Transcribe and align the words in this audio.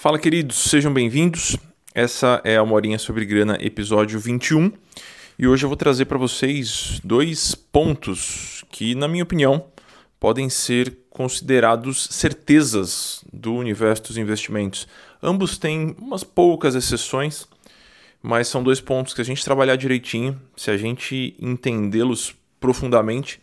Fala, 0.00 0.16
queridos, 0.16 0.56
sejam 0.70 0.94
bem-vindos. 0.94 1.56
Essa 1.92 2.40
é 2.44 2.56
a 2.56 2.64
Morinha 2.64 3.00
sobre 3.00 3.24
Grana, 3.24 3.58
episódio 3.60 4.20
21. 4.20 4.70
E 5.36 5.48
hoje 5.48 5.64
eu 5.64 5.68
vou 5.68 5.76
trazer 5.76 6.04
para 6.04 6.16
vocês 6.16 7.00
dois 7.02 7.56
pontos 7.56 8.64
que, 8.70 8.94
na 8.94 9.08
minha 9.08 9.24
opinião, 9.24 9.64
podem 10.20 10.48
ser 10.48 10.96
considerados 11.10 12.06
certezas 12.12 13.24
do 13.32 13.56
universo 13.56 14.04
dos 14.04 14.16
investimentos. 14.16 14.86
Ambos 15.20 15.58
têm 15.58 15.96
umas 15.98 16.22
poucas 16.22 16.76
exceções, 16.76 17.48
mas 18.22 18.46
são 18.46 18.62
dois 18.62 18.80
pontos 18.80 19.12
que, 19.12 19.20
a 19.20 19.24
gente 19.24 19.44
trabalhar 19.44 19.74
direitinho, 19.74 20.40
se 20.56 20.70
a 20.70 20.76
gente 20.76 21.34
entendê-los 21.40 22.36
profundamente, 22.60 23.40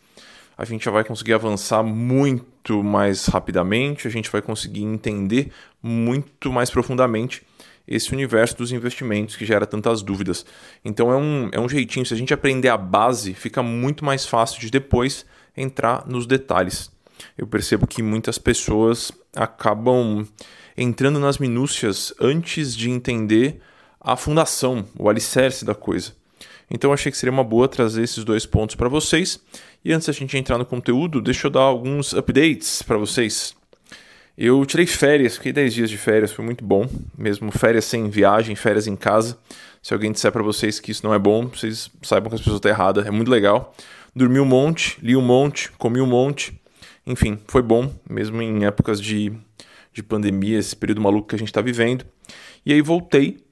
a 0.58 0.66
gente 0.66 0.86
já 0.86 0.92
vai 0.92 1.04
conseguir 1.04 1.34
avançar 1.34 1.84
muito 1.84 2.84
mais 2.84 3.26
rapidamente, 3.26 4.08
a 4.08 4.12
gente 4.12 4.32
vai 4.32 4.42
conseguir 4.42 4.84
entender 4.84 5.52
muito 5.82 6.52
mais 6.52 6.70
profundamente 6.70 7.44
esse 7.88 8.12
universo 8.14 8.58
dos 8.58 8.72
investimentos 8.72 9.36
que 9.36 9.46
gera 9.46 9.66
tantas 9.66 10.02
dúvidas. 10.02 10.46
Então 10.84 11.12
é 11.12 11.18
um, 11.18 11.50
é 11.52 11.60
um 11.60 11.70
jeitinho, 11.70 12.06
se 12.06 12.14
a 12.14 12.18
gente 12.18 12.34
aprender 12.34 12.70
a 12.70 12.78
base, 12.78 13.34
fica 13.34 13.62
muito 13.62 14.04
mais 14.04 14.26
fácil 14.26 14.60
de 14.60 14.72
depois 14.72 15.26
entrar 15.56 16.08
nos 16.08 16.26
detalhes. 16.26 16.92
Eu 17.38 17.48
percebo 17.48 17.88
que 17.88 18.02
muitas 18.02 18.38
pessoas 18.38 19.12
acabam 19.36 20.28
entrando 20.76 21.20
nas 21.20 21.38
minúcias 21.38 22.14
antes 22.20 22.76
de 22.76 22.90
entender 22.90 23.62
a 24.00 24.16
fundação, 24.16 24.86
o 24.98 25.10
alicerce 25.10 25.64
da 25.64 25.74
coisa. 25.74 26.14
Então 26.70 26.92
achei 26.92 27.12
que 27.12 27.18
seria 27.18 27.32
uma 27.32 27.44
boa 27.44 27.68
trazer 27.68 28.04
esses 28.04 28.24
dois 28.24 28.46
pontos 28.46 28.76
para 28.76 28.90
vocês. 28.90 29.40
E 29.84 29.94
antes 29.94 30.08
da 30.08 30.14
gente 30.14 30.38
entrar 30.38 30.58
no 30.58 30.66
conteúdo, 30.66 31.22
deixa 31.22 31.48
eu 31.48 31.52
dar 31.52 31.62
alguns 31.62 32.14
updates 32.14 32.82
para 32.82 32.98
vocês. 32.98 33.56
Eu 34.38 34.66
tirei 34.66 34.86
férias, 34.86 35.38
fiquei 35.38 35.54
10 35.54 35.74
dias 35.74 35.90
de 35.90 35.98
férias, 35.98 36.32
foi 36.34 36.44
muito 36.44 36.66
bom. 36.66 36.90
Mesmo 37.18 37.52
férias 37.52 37.86
sem 37.86 38.10
viagem, 38.10 38.56
férias 38.56 38.86
em 38.86 38.96
casa. 38.96 39.38
Se 39.82 39.94
alguém 39.94 40.12
disser 40.12 40.32
para 40.32 40.44
vocês 40.44 40.80
que 40.80 40.92
isso 40.92 41.06
não 41.06 41.14
é 41.14 41.20
bom, 41.20 41.48
vocês 41.48 41.90
saibam 42.02 42.30
que 42.30 42.36
as 42.36 42.42
pessoas 42.42 42.58
estão 42.58 42.70
erradas. 42.72 43.06
É 43.06 43.12
muito 43.12 43.32
legal. 43.32 43.74
Dormi 44.14 44.40
um 44.40 44.46
monte, 44.46 44.98
li 45.02 45.16
um 45.16 45.22
monte, 45.22 45.72
comi 45.74 46.02
um 46.02 46.06
monte. 46.06 46.60
Enfim, 47.06 47.40
foi 47.48 47.62
bom, 47.62 47.94
mesmo 48.10 48.42
em 48.42 48.66
épocas 48.66 49.00
de, 49.00 49.32
de 49.94 50.02
pandemia, 50.02 50.58
esse 50.58 50.76
período 50.76 51.02
maluco 51.02 51.28
que 51.30 51.36
a 51.36 51.40
gente 51.40 51.50
está 51.50 51.62
vivendo. 51.62 52.04
E 52.66 52.74
aí 52.74 52.82
voltei 52.82 53.45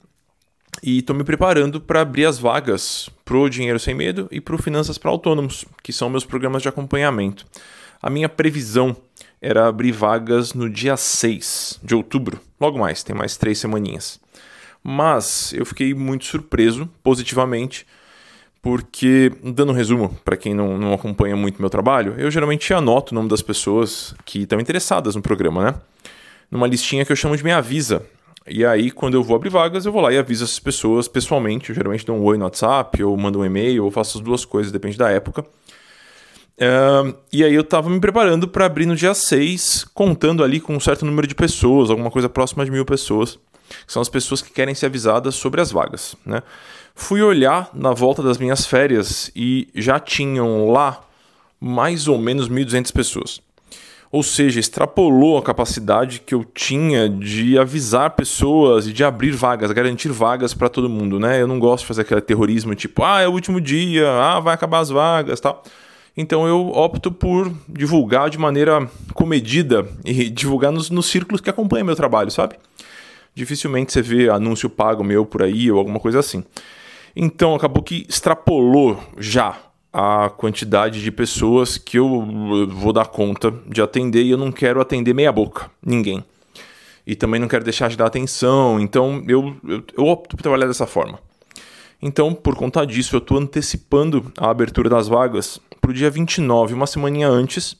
e 0.82 0.98
estou 0.98 1.14
me 1.14 1.24
preparando 1.24 1.80
para 1.80 2.00
abrir 2.00 2.26
as 2.26 2.38
vagas 2.38 3.08
para 3.24 3.36
o 3.36 3.48
Dinheiro 3.48 3.78
Sem 3.78 3.94
Medo 3.94 4.28
e 4.30 4.40
para 4.40 4.54
o 4.54 4.58
Finanças 4.58 4.98
para 4.98 5.10
Autônomos, 5.10 5.64
que 5.82 5.92
são 5.92 6.10
meus 6.10 6.24
programas 6.24 6.62
de 6.62 6.68
acompanhamento. 6.68 7.46
A 8.02 8.10
minha 8.10 8.28
previsão 8.28 8.96
era 9.40 9.66
abrir 9.66 9.92
vagas 9.92 10.54
no 10.54 10.68
dia 10.68 10.96
6 10.96 11.80
de 11.82 11.94
outubro, 11.94 12.40
logo 12.60 12.78
mais, 12.78 13.02
tem 13.02 13.14
mais 13.14 13.36
três 13.36 13.58
semaninhas. 13.58 14.20
Mas 14.82 15.52
eu 15.54 15.64
fiquei 15.64 15.94
muito 15.94 16.26
surpreso, 16.26 16.88
positivamente, 17.02 17.86
porque, 18.60 19.30
dando 19.42 19.72
um 19.72 19.74
resumo 19.74 20.18
para 20.24 20.36
quem 20.36 20.54
não, 20.54 20.78
não 20.78 20.94
acompanha 20.94 21.36
muito 21.36 21.60
meu 21.60 21.68
trabalho, 21.68 22.14
eu 22.18 22.30
geralmente 22.30 22.72
anoto 22.72 23.12
o 23.12 23.14
nome 23.14 23.28
das 23.28 23.42
pessoas 23.42 24.14
que 24.24 24.40
estão 24.40 24.58
interessadas 24.58 25.14
no 25.14 25.22
programa, 25.22 25.64
né? 25.64 25.74
Numa 26.50 26.66
listinha 26.66 27.04
que 27.04 27.12
eu 27.12 27.16
chamo 27.16 27.36
de 27.36 27.42
Minha 27.42 27.58
Avisa, 27.58 28.06
e 28.46 28.64
aí, 28.64 28.90
quando 28.90 29.14
eu 29.14 29.22
vou 29.22 29.36
abrir 29.36 29.48
vagas, 29.48 29.86
eu 29.86 29.92
vou 29.92 30.02
lá 30.02 30.12
e 30.12 30.18
aviso 30.18 30.44
essas 30.44 30.58
pessoas 30.58 31.08
pessoalmente. 31.08 31.70
Eu 31.70 31.74
geralmente 31.74 32.04
dou 32.04 32.16
um 32.16 32.22
oi 32.24 32.36
no 32.36 32.44
WhatsApp, 32.44 33.02
ou 33.02 33.16
mando 33.16 33.40
um 33.40 33.44
e-mail, 33.44 33.84
ou 33.84 33.90
faço 33.90 34.18
as 34.18 34.24
duas 34.24 34.44
coisas, 34.44 34.70
depende 34.70 34.98
da 34.98 35.08
época. 35.10 35.44
Uh, 36.56 37.16
e 37.32 37.42
aí 37.42 37.54
eu 37.54 37.62
estava 37.62 37.88
me 37.88 37.98
preparando 37.98 38.46
para 38.46 38.66
abrir 38.66 38.86
no 38.86 38.94
dia 38.94 39.14
6, 39.14 39.84
contando 39.94 40.44
ali 40.44 40.60
com 40.60 40.76
um 40.76 40.80
certo 40.80 41.06
número 41.06 41.26
de 41.26 41.34
pessoas, 41.34 41.90
alguma 41.90 42.10
coisa 42.10 42.28
próxima 42.28 42.64
de 42.64 42.70
mil 42.70 42.84
pessoas, 42.84 43.38
que 43.86 43.92
são 43.92 44.02
as 44.02 44.08
pessoas 44.10 44.42
que 44.42 44.52
querem 44.52 44.74
ser 44.74 44.86
avisadas 44.86 45.34
sobre 45.34 45.60
as 45.60 45.72
vagas. 45.72 46.14
Né? 46.24 46.42
Fui 46.94 47.22
olhar 47.22 47.70
na 47.72 47.92
volta 47.92 48.22
das 48.22 48.38
minhas 48.38 48.66
férias 48.66 49.30
e 49.34 49.68
já 49.74 49.98
tinham 49.98 50.70
lá 50.70 51.02
mais 51.58 52.06
ou 52.08 52.18
menos 52.18 52.48
1.200 52.48 52.92
pessoas. 52.92 53.40
Ou 54.14 54.22
seja, 54.22 54.60
extrapolou 54.60 55.36
a 55.36 55.42
capacidade 55.42 56.20
que 56.20 56.36
eu 56.36 56.44
tinha 56.44 57.08
de 57.08 57.58
avisar 57.58 58.10
pessoas 58.10 58.86
e 58.86 58.92
de 58.92 59.02
abrir 59.02 59.32
vagas, 59.32 59.72
garantir 59.72 60.12
vagas 60.12 60.54
para 60.54 60.68
todo 60.68 60.88
mundo, 60.88 61.18
né? 61.18 61.42
Eu 61.42 61.48
não 61.48 61.58
gosto 61.58 61.82
de 61.82 61.88
fazer 61.88 62.02
aquele 62.02 62.20
terrorismo 62.20 62.76
tipo, 62.76 63.02
ah, 63.02 63.22
é 63.22 63.26
o 63.26 63.32
último 63.32 63.60
dia, 63.60 64.08
ah, 64.08 64.38
vai 64.38 64.54
acabar 64.54 64.78
as 64.78 64.88
vagas, 64.88 65.40
tal. 65.40 65.64
Então 66.16 66.46
eu 66.46 66.68
opto 66.68 67.10
por 67.10 67.52
divulgar 67.68 68.30
de 68.30 68.38
maneira 68.38 68.88
comedida 69.14 69.84
e 70.04 70.30
divulgar 70.30 70.70
nos, 70.70 70.90
nos 70.90 71.06
círculos 71.06 71.40
que 71.40 71.50
acompanham 71.50 71.84
meu 71.84 71.96
trabalho, 71.96 72.30
sabe? 72.30 72.54
Dificilmente 73.34 73.92
você 73.92 74.00
vê 74.00 74.30
anúncio 74.30 74.70
pago 74.70 75.02
meu 75.02 75.26
por 75.26 75.42
aí 75.42 75.72
ou 75.72 75.76
alguma 75.80 75.98
coisa 75.98 76.20
assim. 76.20 76.44
Então 77.16 77.52
acabou 77.52 77.82
que 77.82 78.06
extrapolou 78.08 78.96
já 79.18 79.58
a 79.94 80.28
quantidade 80.28 81.00
de 81.00 81.12
pessoas 81.12 81.78
que 81.78 81.96
eu 81.96 82.66
vou 82.68 82.92
dar 82.92 83.06
conta 83.06 83.52
de 83.64 83.80
atender 83.80 84.24
e 84.24 84.30
eu 84.30 84.36
não 84.36 84.50
quero 84.50 84.80
atender 84.80 85.14
meia 85.14 85.30
boca, 85.30 85.70
ninguém. 85.80 86.24
E 87.06 87.14
também 87.14 87.40
não 87.40 87.46
quero 87.46 87.62
deixar 87.62 87.88
de 87.88 87.96
dar 87.96 88.06
atenção, 88.06 88.80
então 88.80 89.22
eu, 89.28 89.56
eu, 89.62 89.84
eu 89.96 90.04
opto 90.06 90.36
por 90.36 90.42
trabalhar 90.42 90.66
dessa 90.66 90.84
forma. 90.84 91.20
Então, 92.02 92.34
por 92.34 92.56
conta 92.56 92.84
disso, 92.84 93.14
eu 93.14 93.18
estou 93.18 93.38
antecipando 93.38 94.32
a 94.36 94.50
abertura 94.50 94.90
das 94.90 95.06
vagas 95.06 95.60
para 95.80 95.92
o 95.92 95.94
dia 95.94 96.10
29, 96.10 96.74
uma 96.74 96.88
semaninha 96.88 97.28
antes, 97.28 97.76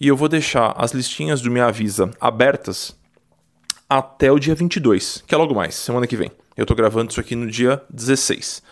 e 0.00 0.06
eu 0.06 0.16
vou 0.16 0.28
deixar 0.28 0.72
as 0.76 0.92
listinhas 0.92 1.40
do 1.40 1.50
Me 1.50 1.58
Avisa 1.58 2.08
abertas 2.20 2.96
até 3.88 4.30
o 4.30 4.38
dia 4.38 4.54
22, 4.54 5.24
que 5.26 5.34
é 5.34 5.38
logo 5.38 5.52
mais, 5.52 5.74
semana 5.74 6.06
que 6.06 6.16
vem. 6.16 6.30
Eu 6.56 6.62
estou 6.62 6.76
gravando 6.76 7.10
isso 7.10 7.20
aqui 7.20 7.34
no 7.34 7.50
dia 7.50 7.82
16. 7.90 8.62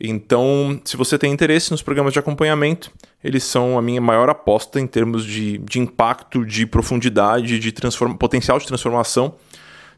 Então, 0.00 0.80
se 0.84 0.96
você 0.96 1.18
tem 1.18 1.32
interesse 1.32 1.70
nos 1.70 1.82
programas 1.82 2.12
de 2.12 2.18
acompanhamento, 2.18 2.92
eles 3.22 3.42
são 3.42 3.76
a 3.76 3.82
minha 3.82 4.00
maior 4.00 4.30
aposta 4.30 4.78
em 4.80 4.86
termos 4.86 5.24
de, 5.24 5.58
de 5.58 5.80
impacto, 5.80 6.44
de 6.44 6.66
profundidade, 6.66 7.58
de 7.58 7.72
potencial 8.18 8.58
de 8.58 8.66
transformação. 8.66 9.34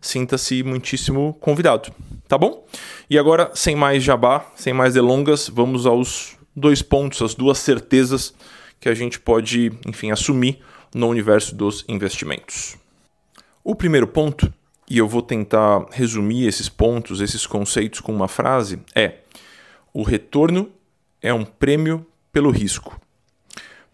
Sinta-se 0.00 0.62
muitíssimo 0.62 1.36
convidado, 1.40 1.92
tá 2.26 2.38
bom? 2.38 2.66
E 3.10 3.18
agora, 3.18 3.50
sem 3.54 3.76
mais 3.76 4.02
jabá, 4.02 4.46
sem 4.56 4.72
mais 4.72 4.94
delongas, 4.94 5.50
vamos 5.50 5.84
aos 5.84 6.38
dois 6.56 6.80
pontos, 6.80 7.20
as 7.20 7.34
duas 7.34 7.58
certezas 7.58 8.34
que 8.80 8.88
a 8.88 8.94
gente 8.94 9.20
pode, 9.20 9.70
enfim, 9.86 10.10
assumir 10.10 10.58
no 10.94 11.08
universo 11.08 11.54
dos 11.54 11.84
investimentos. 11.86 12.78
O 13.62 13.74
primeiro 13.74 14.06
ponto, 14.06 14.52
e 14.88 14.96
eu 14.96 15.06
vou 15.06 15.20
tentar 15.20 15.84
resumir 15.92 16.46
esses 16.46 16.70
pontos, 16.70 17.20
esses 17.20 17.46
conceitos 17.46 18.00
com 18.00 18.12
uma 18.12 18.26
frase, 18.26 18.80
é 18.94 19.18
o 19.92 20.02
retorno 20.02 20.70
é 21.20 21.32
um 21.32 21.44
prêmio 21.44 22.06
pelo 22.32 22.50
risco. 22.50 23.00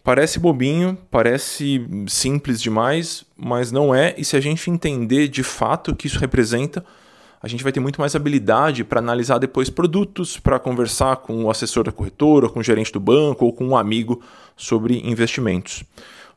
Parece 0.03 0.39
bobinho, 0.39 0.97
parece 1.11 1.85
simples 2.07 2.61
demais, 2.61 3.25
mas 3.35 3.71
não 3.71 3.93
é, 3.93 4.15
e 4.17 4.23
se 4.23 4.37
a 4.37 4.39
gente 4.39 4.69
entender 4.69 5.27
de 5.27 5.43
fato 5.43 5.91
o 5.91 5.95
que 5.95 6.07
isso 6.07 6.19
representa, 6.19 6.85
a 7.41 7.47
gente 7.47 7.63
vai 7.63 7.71
ter 7.71 7.79
muito 7.79 7.99
mais 7.99 8.15
habilidade 8.15 8.83
para 8.83 8.99
analisar 8.99 9.37
depois 9.37 9.69
produtos, 9.69 10.39
para 10.39 10.59
conversar 10.59 11.17
com 11.17 11.43
o 11.43 11.49
assessor 11.49 11.83
da 11.83 11.91
corretora, 11.91 12.49
com 12.49 12.59
o 12.59 12.63
gerente 12.63 12.91
do 12.91 12.99
banco 12.99 13.45
ou 13.45 13.53
com 13.53 13.65
um 13.65 13.77
amigo 13.77 14.21
sobre 14.55 15.01
investimentos. 15.05 15.83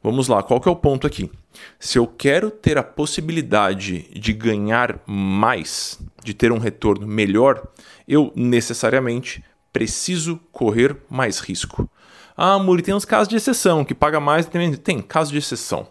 Vamos 0.03 0.28
lá, 0.28 0.42
qual 0.42 0.60
que 0.60 0.69
é 0.69 0.72
o 0.72 0.77
ponto 0.77 1.06
aqui? 1.06 1.31
Se 1.78 1.98
eu 1.98 2.06
quero 2.06 2.50
ter 2.50 2.78
a 2.78 2.82
possibilidade 2.82 4.09
de 4.19 4.32
ganhar 4.32 4.98
mais, 5.06 6.00
de 6.25 6.32
ter 6.32 6.50
um 6.50 6.59
retorno 6.59 7.06
melhor, 7.06 7.62
eu 8.09 8.32
necessariamente 8.34 9.44
preciso 9.73 10.41
correr 10.53 10.97
mais 11.09 11.41
risco. 11.41 11.89
Ah, 12.37 12.59
Muri, 12.59 12.83
tem 12.83 12.95
uns 12.95 13.05
casos 13.05 13.29
de 13.29 13.37
exceção, 13.37 13.85
que 13.85 13.95
paga 13.95 14.19
mais. 14.19 14.47
Tem, 14.47 14.75
tem 14.75 15.01
casos 15.03 15.33
de 15.33 15.39
exceção. 15.39 15.87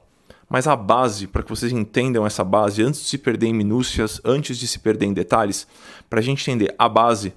Mas 0.50 0.66
a 0.66 0.76
base, 0.76 1.28
para 1.28 1.44
que 1.44 1.50
vocês 1.50 1.72
entendam 1.72 2.26
essa 2.26 2.44
base, 2.44 2.82
antes 2.82 3.02
de 3.02 3.08
se 3.08 3.18
perder 3.20 3.48
em 3.48 3.54
minúcias, 3.54 4.20
antes 4.26 4.58
de 4.58 4.68
se 4.68 4.80
perder 4.80 5.06
em 5.06 5.14
detalhes, 5.14 5.68
para 6.10 6.20
a 6.20 6.24
gente 6.24 6.50
entender 6.50 6.74
a 6.78 6.90
base, 6.90 7.34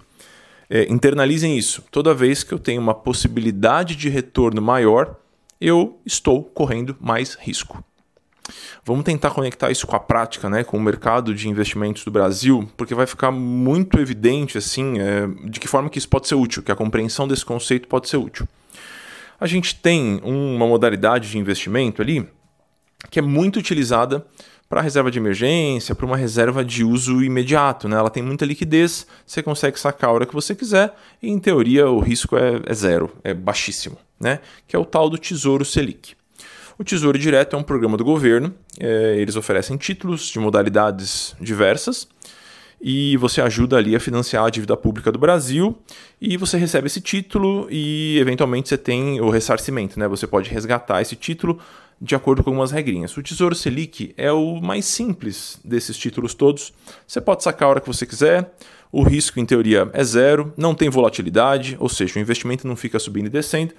é, 0.70 0.90
internalizem 0.90 1.58
isso. 1.58 1.84
Toda 1.90 2.14
vez 2.14 2.42
que 2.42 2.54
eu 2.54 2.58
tenho 2.58 2.80
uma 2.80 2.94
possibilidade 2.94 3.94
de 3.94 4.08
retorno 4.08 4.62
maior, 4.62 5.16
eu 5.60 6.00
estou 6.06 6.42
correndo 6.42 6.96
mais 6.98 7.34
risco. 7.34 7.84
Vamos 8.84 9.04
tentar 9.04 9.30
conectar 9.30 9.70
isso 9.70 9.86
com 9.86 9.96
a 9.96 10.00
prática, 10.00 10.48
né, 10.48 10.64
com 10.64 10.76
o 10.76 10.80
mercado 10.80 11.34
de 11.34 11.48
investimentos 11.48 12.04
do 12.04 12.10
Brasil, 12.10 12.68
porque 12.76 12.94
vai 12.94 13.06
ficar 13.06 13.30
muito 13.30 13.98
evidente 13.98 14.58
assim 14.58 14.98
é, 14.98 15.26
de 15.48 15.60
que 15.60 15.68
forma 15.68 15.88
que 15.88 15.98
isso 15.98 16.08
pode 16.08 16.28
ser 16.28 16.34
útil, 16.34 16.62
que 16.62 16.72
a 16.72 16.76
compreensão 16.76 17.28
desse 17.28 17.44
conceito 17.44 17.88
pode 17.88 18.08
ser 18.08 18.16
útil. 18.16 18.46
A 19.40 19.46
gente 19.46 19.74
tem 19.74 20.20
uma 20.22 20.66
modalidade 20.66 21.30
de 21.30 21.38
investimento 21.38 22.00
ali 22.00 22.28
que 23.10 23.18
é 23.18 23.22
muito 23.22 23.58
utilizada 23.58 24.24
para 24.68 24.80
reserva 24.80 25.10
de 25.10 25.18
emergência, 25.18 25.94
para 25.94 26.06
uma 26.06 26.16
reserva 26.16 26.64
de 26.64 26.82
uso 26.82 27.22
imediato. 27.22 27.88
Né? 27.88 27.96
Ela 27.96 28.08
tem 28.08 28.22
muita 28.22 28.46
liquidez, 28.46 29.06
você 29.26 29.42
consegue 29.42 29.78
sacar 29.78 30.08
a 30.08 30.12
hora 30.14 30.24
que 30.24 30.32
você 30.32 30.54
quiser 30.54 30.94
e, 31.22 31.28
em 31.28 31.38
teoria, 31.38 31.90
o 31.90 32.00
risco 32.00 32.38
é, 32.38 32.62
é 32.64 32.72
zero, 32.72 33.10
é 33.22 33.34
baixíssimo, 33.34 33.98
né? 34.18 34.40
que 34.66 34.74
é 34.74 34.78
o 34.78 34.84
tal 34.86 35.10
do 35.10 35.18
Tesouro 35.18 35.62
Selic. 35.62 36.14
O 36.78 36.84
Tesouro 36.84 37.18
Direto 37.18 37.54
é 37.54 37.58
um 37.58 37.62
programa 37.62 37.96
do 37.96 38.04
governo, 38.04 38.54
é, 38.80 39.16
eles 39.18 39.36
oferecem 39.36 39.76
títulos 39.76 40.28
de 40.28 40.38
modalidades 40.38 41.36
diversas 41.40 42.08
e 42.80 43.16
você 43.18 43.40
ajuda 43.40 43.76
ali 43.76 43.94
a 43.94 44.00
financiar 44.00 44.44
a 44.44 44.50
dívida 44.50 44.76
pública 44.76 45.12
do 45.12 45.18
Brasil 45.18 45.78
e 46.20 46.36
você 46.36 46.56
recebe 46.56 46.86
esse 46.86 47.00
título 47.00 47.68
e 47.70 48.18
eventualmente 48.18 48.68
você 48.68 48.78
tem 48.78 49.20
o 49.20 49.30
ressarcimento, 49.30 49.98
né? 50.00 50.08
Você 50.08 50.26
pode 50.26 50.50
resgatar 50.50 51.00
esse 51.02 51.14
título 51.14 51.60
de 52.00 52.16
acordo 52.16 52.42
com 52.42 52.50
algumas 52.50 52.72
regrinhas. 52.72 53.16
O 53.16 53.22
Tesouro 53.22 53.54
Selic 53.54 54.12
é 54.16 54.32
o 54.32 54.60
mais 54.60 54.86
simples 54.86 55.60
desses 55.62 55.96
títulos 55.96 56.34
todos. 56.34 56.72
Você 57.06 57.20
pode 57.20 57.44
sacar 57.44 57.68
a 57.68 57.70
hora 57.70 57.80
que 57.80 57.86
você 57.86 58.04
quiser. 58.04 58.52
O 58.90 59.04
risco, 59.04 59.38
em 59.38 59.46
teoria, 59.46 59.88
é 59.92 60.02
zero, 60.02 60.52
não 60.56 60.74
tem 60.74 60.90
volatilidade, 60.90 61.76
ou 61.78 61.88
seja, 61.88 62.18
o 62.18 62.20
investimento 62.20 62.66
não 62.66 62.76
fica 62.76 62.98
subindo 62.98 63.26
e 63.26 63.30
descendo. 63.30 63.72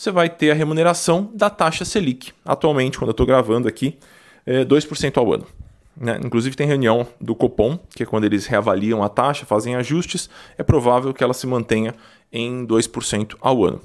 Você 0.00 0.10
vai 0.10 0.30
ter 0.30 0.50
a 0.50 0.54
remuneração 0.54 1.30
da 1.34 1.50
taxa 1.50 1.84
Selic. 1.84 2.32
Atualmente, 2.42 2.96
quando 2.96 3.08
eu 3.08 3.10
estou 3.10 3.26
gravando 3.26 3.68
aqui, 3.68 3.98
é 4.46 4.64
2% 4.64 5.18
ao 5.18 5.30
ano. 5.30 5.46
Né? 5.94 6.18
Inclusive 6.24 6.56
tem 6.56 6.66
reunião 6.66 7.06
do 7.20 7.34
Copom, 7.34 7.78
que 7.94 8.04
é 8.04 8.06
quando 8.06 8.24
eles 8.24 8.46
reavaliam 8.46 9.02
a 9.02 9.10
taxa, 9.10 9.44
fazem 9.44 9.76
ajustes, 9.76 10.30
é 10.56 10.62
provável 10.62 11.12
que 11.12 11.22
ela 11.22 11.34
se 11.34 11.46
mantenha 11.46 11.94
em 12.32 12.66
2% 12.66 13.36
ao 13.42 13.62
ano. 13.62 13.78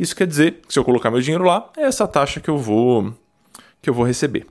Isso 0.00 0.16
quer 0.16 0.26
dizer 0.26 0.62
que 0.66 0.72
se 0.72 0.78
eu 0.78 0.84
colocar 0.84 1.10
meu 1.10 1.20
dinheiro 1.20 1.44
lá, 1.44 1.70
é 1.76 1.82
essa 1.82 2.08
taxa 2.08 2.40
que 2.40 2.48
eu 2.48 2.56
vou 2.56 3.12
que 3.82 3.90
eu 3.90 3.94
vou 3.94 4.06
receber. 4.06 4.46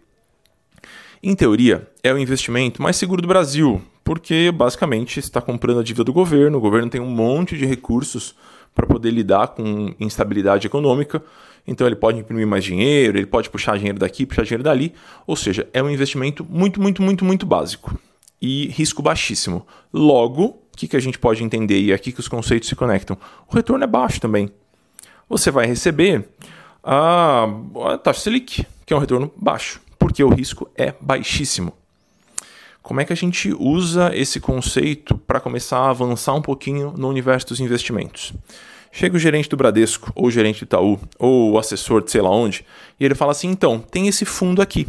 Em 1.23 1.33
teoria, 1.33 1.89
é 2.03 2.13
o 2.13 2.19
investimento 2.19 2.79
mais 2.79 2.95
seguro 2.95 3.23
do 3.23 3.27
Brasil, 3.27 3.81
porque 4.03 4.51
basicamente 4.51 5.19
está 5.19 5.41
comprando 5.41 5.79
a 5.79 5.83
dívida 5.83 6.03
do 6.03 6.13
governo, 6.13 6.59
o 6.59 6.61
governo 6.61 6.91
tem 6.91 7.01
um 7.01 7.09
monte 7.09 7.57
de 7.57 7.65
recursos 7.65 8.35
para 8.77 8.87
poder 8.87 9.11
lidar 9.11 9.49
com 9.49 9.93
instabilidade 9.99 10.67
econômica 10.67 11.21
então 11.67 11.85
ele 11.85 11.97
pode 11.97 12.17
imprimir 12.17 12.47
mais 12.47 12.63
dinheiro, 12.63 13.17
ele 13.17 13.25
pode 13.25 13.49
puxar 13.49 13.77
dinheiro 13.77 13.99
daqui, 13.99 14.25
puxar 14.25 14.43
dinheiro 14.43 14.63
dali. 14.63 14.93
Ou 15.27 15.35
seja, 15.35 15.67
é 15.73 15.83
um 15.83 15.89
investimento 15.89 16.47
muito, 16.49 16.81
muito, 16.81 17.01
muito, 17.01 17.25
muito 17.25 17.45
básico 17.45 17.99
e 18.41 18.67
risco 18.67 19.01
baixíssimo. 19.01 19.67
Logo, 19.93 20.45
o 20.45 20.77
que, 20.77 20.87
que 20.87 20.95
a 20.95 20.99
gente 20.99 21.19
pode 21.19 21.43
entender 21.43 21.79
e 21.79 21.91
é 21.91 21.95
aqui 21.95 22.13
que 22.13 22.21
os 22.21 22.29
conceitos 22.29 22.69
se 22.69 22.75
conectam? 22.75 23.17
O 23.51 23.53
retorno 23.53 23.83
é 23.83 23.87
baixo 23.87 24.21
também. 24.21 24.49
Você 25.27 25.51
vai 25.51 25.67
receber 25.67 26.29
a, 26.81 27.49
taxa 28.01 28.21
Selic, 28.21 28.65
que 28.85 28.93
é 28.93 28.95
um 28.95 28.99
retorno 28.99 29.29
baixo, 29.35 29.81
porque 29.99 30.23
o 30.23 30.29
risco 30.29 30.69
é 30.73 30.93
baixíssimo. 31.01 31.73
Como 32.87 33.01
é 33.01 33.03
que 33.03 33.11
a 33.11 33.17
gente 33.17 33.53
usa 33.59 34.15
esse 34.15 34.39
conceito 34.39 35.17
para 35.17 35.41
começar 35.41 35.77
a 35.77 35.89
avançar 35.89 36.33
um 36.33 36.41
pouquinho 36.41 36.93
no 36.95 37.09
universo 37.09 37.47
dos 37.47 37.59
investimentos? 37.59 38.33
Chega 38.93 39.17
o 39.17 39.19
gerente 39.19 39.49
do 39.49 39.57
Bradesco, 39.57 40.09
ou 40.15 40.27
o 40.27 40.31
gerente 40.31 40.61
do 40.61 40.63
Itaú, 40.63 40.97
ou 41.19 41.51
o 41.51 41.59
assessor 41.59 42.01
de 42.01 42.09
sei 42.09 42.21
lá 42.21 42.29
onde, 42.29 42.65
e 42.97 43.03
ele 43.03 43.13
fala 43.13 43.33
assim: 43.33 43.49
então, 43.49 43.77
tem 43.77 44.07
esse 44.07 44.23
fundo 44.23 44.61
aqui. 44.61 44.87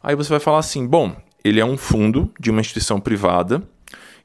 Aí 0.00 0.14
você 0.14 0.30
vai 0.30 0.38
falar 0.38 0.60
assim: 0.60 0.86
bom, 0.86 1.16
ele 1.42 1.58
é 1.58 1.64
um 1.64 1.76
fundo 1.76 2.32
de 2.38 2.48
uma 2.48 2.60
instituição 2.60 3.00
privada, 3.00 3.60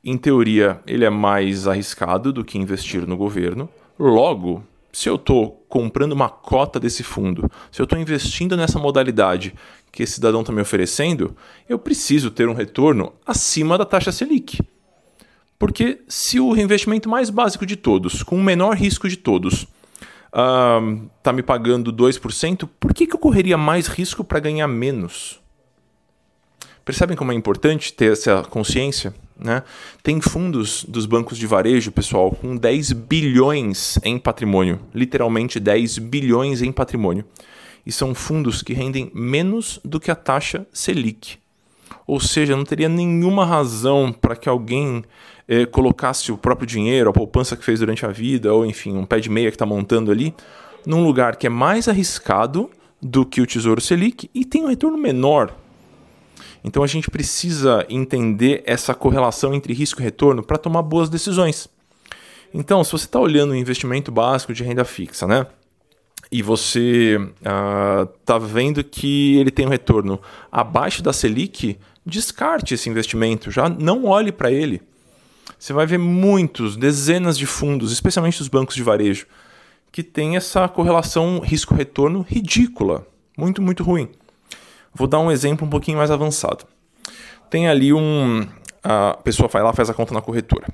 em 0.04 0.16
teoria 0.16 0.80
ele 0.86 1.06
é 1.06 1.10
mais 1.10 1.68
arriscado 1.68 2.32
do 2.32 2.46
que 2.46 2.60
investir 2.60 3.08
no 3.08 3.18
governo, 3.18 3.68
logo. 3.98 4.64
Se 4.96 5.10
eu 5.10 5.16
estou 5.16 5.66
comprando 5.68 6.14
uma 6.14 6.30
cota 6.30 6.80
desse 6.80 7.04
fundo, 7.04 7.52
se 7.70 7.82
eu 7.82 7.84
estou 7.84 8.00
investindo 8.00 8.56
nessa 8.56 8.80
modalidade 8.80 9.54
que 9.92 10.04
esse 10.04 10.14
cidadão 10.14 10.40
está 10.40 10.54
me 10.54 10.62
oferecendo, 10.62 11.36
eu 11.68 11.78
preciso 11.78 12.32
ter 12.32 12.48
um 12.48 12.54
retorno 12.54 13.12
acima 13.26 13.78
da 13.78 13.84
taxa 13.84 14.10
Selic. 14.10 14.58
Porque 15.60 16.02
se 16.08 16.40
o 16.40 16.54
reinvestimento 16.54 17.10
mais 17.10 17.30
básico 17.30 17.66
de 17.66 17.76
todos, 17.76 18.24
com 18.24 18.38
o 18.38 18.42
menor 18.42 18.78
risco 18.78 19.10
de 19.10 19.18
todos, 19.18 19.68
está 20.28 21.32
uh, 21.32 21.34
me 21.34 21.44
pagando 21.44 21.92
2%, 21.92 22.70
por 22.80 22.94
que, 22.94 23.06
que 23.06 23.16
eu 23.16 23.20
correria 23.20 23.58
mais 23.58 23.88
risco 23.88 24.24
para 24.24 24.40
ganhar 24.40 24.70
menos? 24.70 25.42
Percebem 26.86 27.18
como 27.18 27.34
é 27.34 27.36
importante 27.36 27.92
ter 27.92 28.14
essa 28.14 28.44
consciência? 28.44 29.14
Né? 29.38 29.64
Tem 30.02 30.22
fundos 30.22 30.86
dos 30.88 31.06
bancos 31.06 31.38
de 31.38 31.46
varejo, 31.46 31.92
pessoal, 31.92 32.32
com 32.32 32.56
10 32.56 32.94
bilhões 32.94 34.00
em 34.04 34.18
patrimônio. 34.18 34.80
Literalmente 34.94 35.60
10 35.60 35.98
bilhões 36.00 36.62
em 36.62 36.72
patrimônio. 36.72 37.26
E 37.86 37.92
são 37.92 38.16
fundos 38.16 38.62
que 38.62 38.74
rendem 38.74 39.12
menos 39.14 39.80
do 39.84 40.00
que 40.00 40.10
a 40.10 40.16
taxa 40.16 40.66
Selic. 40.74 41.38
Ou 42.08 42.20
seja, 42.20 42.56
não 42.56 42.64
teria 42.64 42.90
nenhuma 42.90 43.46
razão 43.46 44.12
para 44.12 44.36
que 44.36 44.48
alguém 44.48 45.04
eh, 45.48 45.66
colocasse 45.66 46.32
o 46.32 46.38
próprio 46.38 46.68
dinheiro, 46.68 47.10
a 47.10 47.14
poupança 47.14 47.56
que 47.56 47.64
fez 47.64 47.80
durante 47.80 48.06
a 48.06 48.10
vida, 48.10 48.54
ou 48.54 48.66
enfim, 48.66 48.96
um 48.96 49.06
pé 49.06 49.20
de 49.20 49.30
meia 49.30 49.50
que 49.50 49.56
está 49.56 49.66
montando 49.66 50.12
ali, 50.12 50.34
num 50.86 51.04
lugar 51.04 51.36
que 51.36 51.48
é 51.48 51.50
mais 51.50 51.88
arriscado 51.88 52.70
do 53.02 53.26
que 53.26 53.42
o 53.42 53.46
Tesouro 53.46 53.82
Selic 53.82 54.30
e 54.34 54.46
tem 54.46 54.64
um 54.64 54.68
retorno 54.68 54.98
menor. 54.98 55.54
Então 56.66 56.84
a 56.84 56.88
gente 56.88 57.10
precisa 57.10 57.86
entender 57.88 58.64
essa 58.66 58.94
correlação 58.94 59.54
entre 59.54 59.74
risco 59.74 60.02
e 60.02 60.04
retorno 60.04 60.44
para 60.44 60.58
tomar 60.58 60.82
boas 60.82 61.10
decisões. 61.10 61.70
Então, 62.54 62.84
se 62.84 62.92
você 62.92 63.06
está 63.06 63.20
olhando 63.20 63.52
o 63.52 63.56
investimento 63.56 64.12
básico 64.12 64.54
de 64.54 64.64
renda 64.64 64.84
fixa, 64.84 65.28
né? 65.28 65.46
e 66.32 66.42
você 66.42 67.20
está 67.40 68.36
ah, 68.36 68.40
vendo 68.40 68.84
que 68.84 69.38
ele 69.38 69.52
tem 69.52 69.66
um 69.66 69.70
retorno 69.70 70.20
abaixo 70.52 71.04
da 71.04 71.14
Selic, 71.14 71.78
descarte 72.06 72.74
esse 72.74 72.90
investimento, 72.90 73.52
já 73.52 73.70
não 73.70 74.06
olhe 74.06 74.32
para 74.32 74.52
ele. 74.52 74.82
Você 75.58 75.72
vai 75.72 75.86
ver 75.86 76.00
muitos, 76.00 76.76
dezenas 76.76 77.38
de 77.38 77.46
fundos, 77.46 77.92
especialmente 77.92 78.42
os 78.42 78.48
bancos 78.48 78.76
de 78.76 78.84
varejo, 78.84 79.28
que 79.92 80.04
tem 80.04 80.36
essa 80.36 80.68
correlação 80.68 81.40
risco-retorno 81.40 82.26
ridícula, 82.28 83.08
muito, 83.38 83.62
muito 83.62 83.84
ruim. 83.84 84.10
Vou 84.96 85.08
dar 85.08 85.20
um 85.20 85.30
exemplo 85.30 85.68
um 85.68 85.70
pouquinho 85.70 85.98
mais 85.98 86.10
avançado. 86.10 86.66
Tem 87.50 87.68
ali 87.68 87.94
um. 87.94 88.48
A 88.82 89.18
pessoa 89.24 89.50
vai 89.50 89.62
lá 89.62 89.74
faz 89.74 89.90
a 89.90 89.94
conta 89.94 90.14
na 90.14 90.22
corretora. 90.22 90.68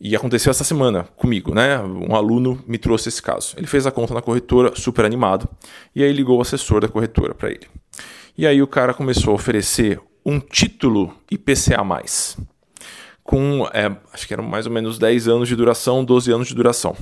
E 0.00 0.14
aconteceu 0.14 0.50
essa 0.50 0.64
semana 0.64 1.04
comigo, 1.16 1.54
né? 1.54 1.80
Um 1.80 2.14
aluno 2.14 2.62
me 2.66 2.78
trouxe 2.78 3.08
esse 3.08 3.22
caso. 3.22 3.54
Ele 3.56 3.66
fez 3.66 3.86
a 3.86 3.90
conta 3.90 4.12
na 4.14 4.20
corretora, 4.20 4.72
super 4.76 5.04
animado, 5.04 5.48
e 5.94 6.02
aí 6.02 6.12
ligou 6.12 6.38
o 6.38 6.42
assessor 6.42 6.80
da 6.80 6.88
corretora 6.88 7.34
para 7.34 7.50
ele. 7.50 7.66
E 8.36 8.46
aí 8.46 8.60
o 8.62 8.66
cara 8.66 8.92
começou 8.92 9.32
a 9.32 9.34
oferecer 9.34 10.00
um 10.24 10.38
título 10.40 11.14
IPCA+, 11.30 11.76
com, 13.22 13.66
é, 13.72 13.96
acho 14.12 14.26
que 14.26 14.34
eram 14.34 14.44
mais 14.44 14.66
ou 14.66 14.72
menos 14.72 14.98
10 14.98 15.28
anos 15.28 15.48
de 15.48 15.56
duração, 15.56 16.04
12 16.04 16.30
anos 16.30 16.48
de 16.48 16.54
duração. 16.54 16.96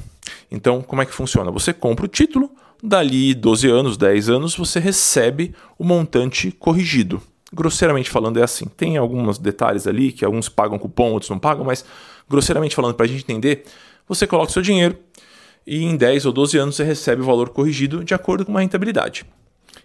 Então, 0.51 0.83
como 0.83 1.03
é 1.03 1.07
que 1.07 1.13
funciona? 1.13 1.51
Você 1.51 1.73
compra 1.73 2.05
o 2.05 2.09
título, 2.09 2.51
dali 2.83 3.35
12 3.35 3.69
anos, 3.69 3.97
10 3.97 4.29
anos, 4.29 4.57
você 4.57 4.81
recebe 4.81 5.55
o 5.79 5.85
montante 5.85 6.51
corrigido. 6.51 7.23
Grosseiramente 7.53 8.11
falando 8.11 8.39
é 8.39 8.43
assim. 8.43 8.67
Tem 8.67 8.97
alguns 8.97 9.39
detalhes 9.39 9.87
ali 9.87 10.11
que 10.11 10.25
alguns 10.25 10.49
pagam 10.49 10.79
cupom, 10.79 11.13
outros 11.13 11.31
não 11.31 11.39
pagam, 11.39 11.65
mas 11.65 11.85
grosseiramente 12.29 12.75
falando, 12.75 12.95
para 12.95 13.05
a 13.05 13.09
gente 13.09 13.23
entender, 13.23 13.65
você 14.09 14.27
coloca 14.27 14.51
o 14.51 14.53
seu 14.53 14.63
dinheiro 14.63 14.99
e 15.67 15.85
em 15.85 15.97
10 15.97 16.27
ou 16.27 16.33
12 16.33 16.59
anos 16.59 16.77
você 16.77 16.85
recebe 16.85 17.23
o 17.23 17.25
valor 17.25 17.51
corrigido 17.51 18.03
de 18.03 18.15
acordo 18.15 18.45
com 18.45 18.51
uma 18.51 18.61
rentabilidade. 18.61 19.25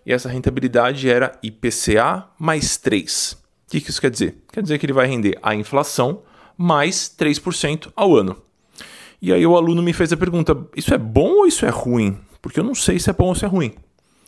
E 0.06 0.14
essa 0.14 0.30
rentabilidade 0.30 1.10
era 1.10 1.38
IPCA 1.44 2.26
mais 2.40 2.78
3. 2.78 3.34
O 3.34 3.70
que, 3.70 3.78
isso 3.78 4.00
quer 4.00 4.10
dizer? 4.10 4.38
Quer 4.52 4.64
dizer 4.64 4.80
que 4.80 4.86
ele 4.86 4.94
vai 4.94 5.06
render 5.06 5.38
a 5.44 5.54
inflação 5.54 6.22
mais 6.58 7.14
3% 7.20 7.92
ao 7.94 8.16
ano. 8.16 8.38
E 9.22 9.34
aí 9.34 9.46
o 9.46 9.58
aluno 9.58 9.84
me 9.84 9.92
fez 9.92 10.14
a 10.14 10.18
pergunta: 10.18 10.58
isso 10.76 10.94
é 10.94 10.98
bom 10.98 11.40
ou 11.40 11.48
isso 11.48 11.66
é 11.66 11.70
ruim? 11.70 12.18
Porque 12.48 12.62
eu 12.62 12.64
não 12.64 12.74
sei 12.74 12.98
se 12.98 13.10
é 13.10 13.14
bom 13.14 13.26
ou 13.26 13.36
se 13.36 13.44
é 13.44 13.48
ruim. 13.48 13.74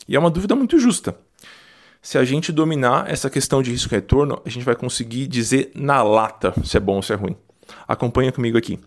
E 0.06 0.14
é 0.14 0.18
uma 0.18 0.28
dúvida 0.28 0.54
muito 0.54 0.78
justa. 0.78 1.16
Se 2.02 2.18
a 2.18 2.24
gente 2.24 2.52
dominar 2.52 3.10
essa 3.10 3.30
questão 3.30 3.62
de 3.62 3.70
risco-retorno, 3.70 4.42
a 4.44 4.48
gente 4.50 4.62
vai 4.62 4.76
conseguir 4.76 5.26
dizer 5.26 5.70
na 5.74 6.02
lata 6.02 6.52
se 6.62 6.76
é 6.76 6.80
bom 6.80 6.96
ou 6.96 7.02
se 7.02 7.14
é 7.14 7.16
ruim. 7.16 7.34
Acompanha 7.88 8.30
comigo 8.30 8.58
aqui. 8.58 8.78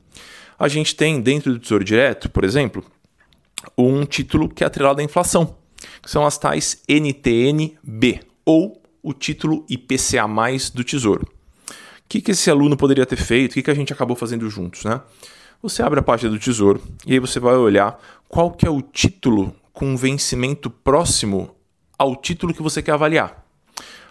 A 0.60 0.68
gente 0.68 0.96
tem 0.96 1.20
dentro 1.20 1.52
do 1.52 1.58
Tesouro 1.58 1.84
Direto, 1.84 2.30
por 2.30 2.44
exemplo, 2.44 2.86
um 3.76 4.06
título 4.06 4.48
que 4.48 4.64
é 4.64 4.68
atrelado 4.68 5.02
à 5.02 5.04
inflação, 5.04 5.56
que 6.00 6.12
são 6.12 6.28
as 6.28 6.38
tais 6.38 6.84
NTNB, 6.88 8.20
ou 8.46 8.84
o 9.02 9.14
título 9.14 9.66
IPCA+, 9.68 10.28
do 10.76 10.84
Tesouro. 10.84 11.24
O 11.24 11.74
que, 12.08 12.22
que 12.22 12.30
esse 12.30 12.52
aluno 12.52 12.78
poderia 12.78 13.08
ter 13.08 13.16
feito? 13.16 13.54
O 13.54 13.54
que, 13.56 13.64
que 13.64 13.72
a 13.72 13.76
gente 13.76 13.92
acabou 13.92 14.16
fazendo 14.16 14.48
juntos? 14.48 14.84
Né? 14.84 15.02
Você 15.64 15.82
abre 15.82 16.00
a 16.00 16.04
página 16.04 16.30
do 16.30 16.38
Tesouro 16.38 16.80
e 17.04 17.14
aí 17.14 17.20
você 17.20 17.40
vai 17.40 17.56
olhar 17.56 17.98
qual 18.34 18.50
que 18.50 18.66
é 18.66 18.70
o 18.70 18.82
título 18.82 19.56
com 19.72 19.96
vencimento 19.96 20.68
próximo 20.68 21.56
ao 22.00 22.16
título 22.16 22.52
que 22.52 22.64
você 22.64 22.82
quer 22.82 22.94
avaliar. 22.94 23.46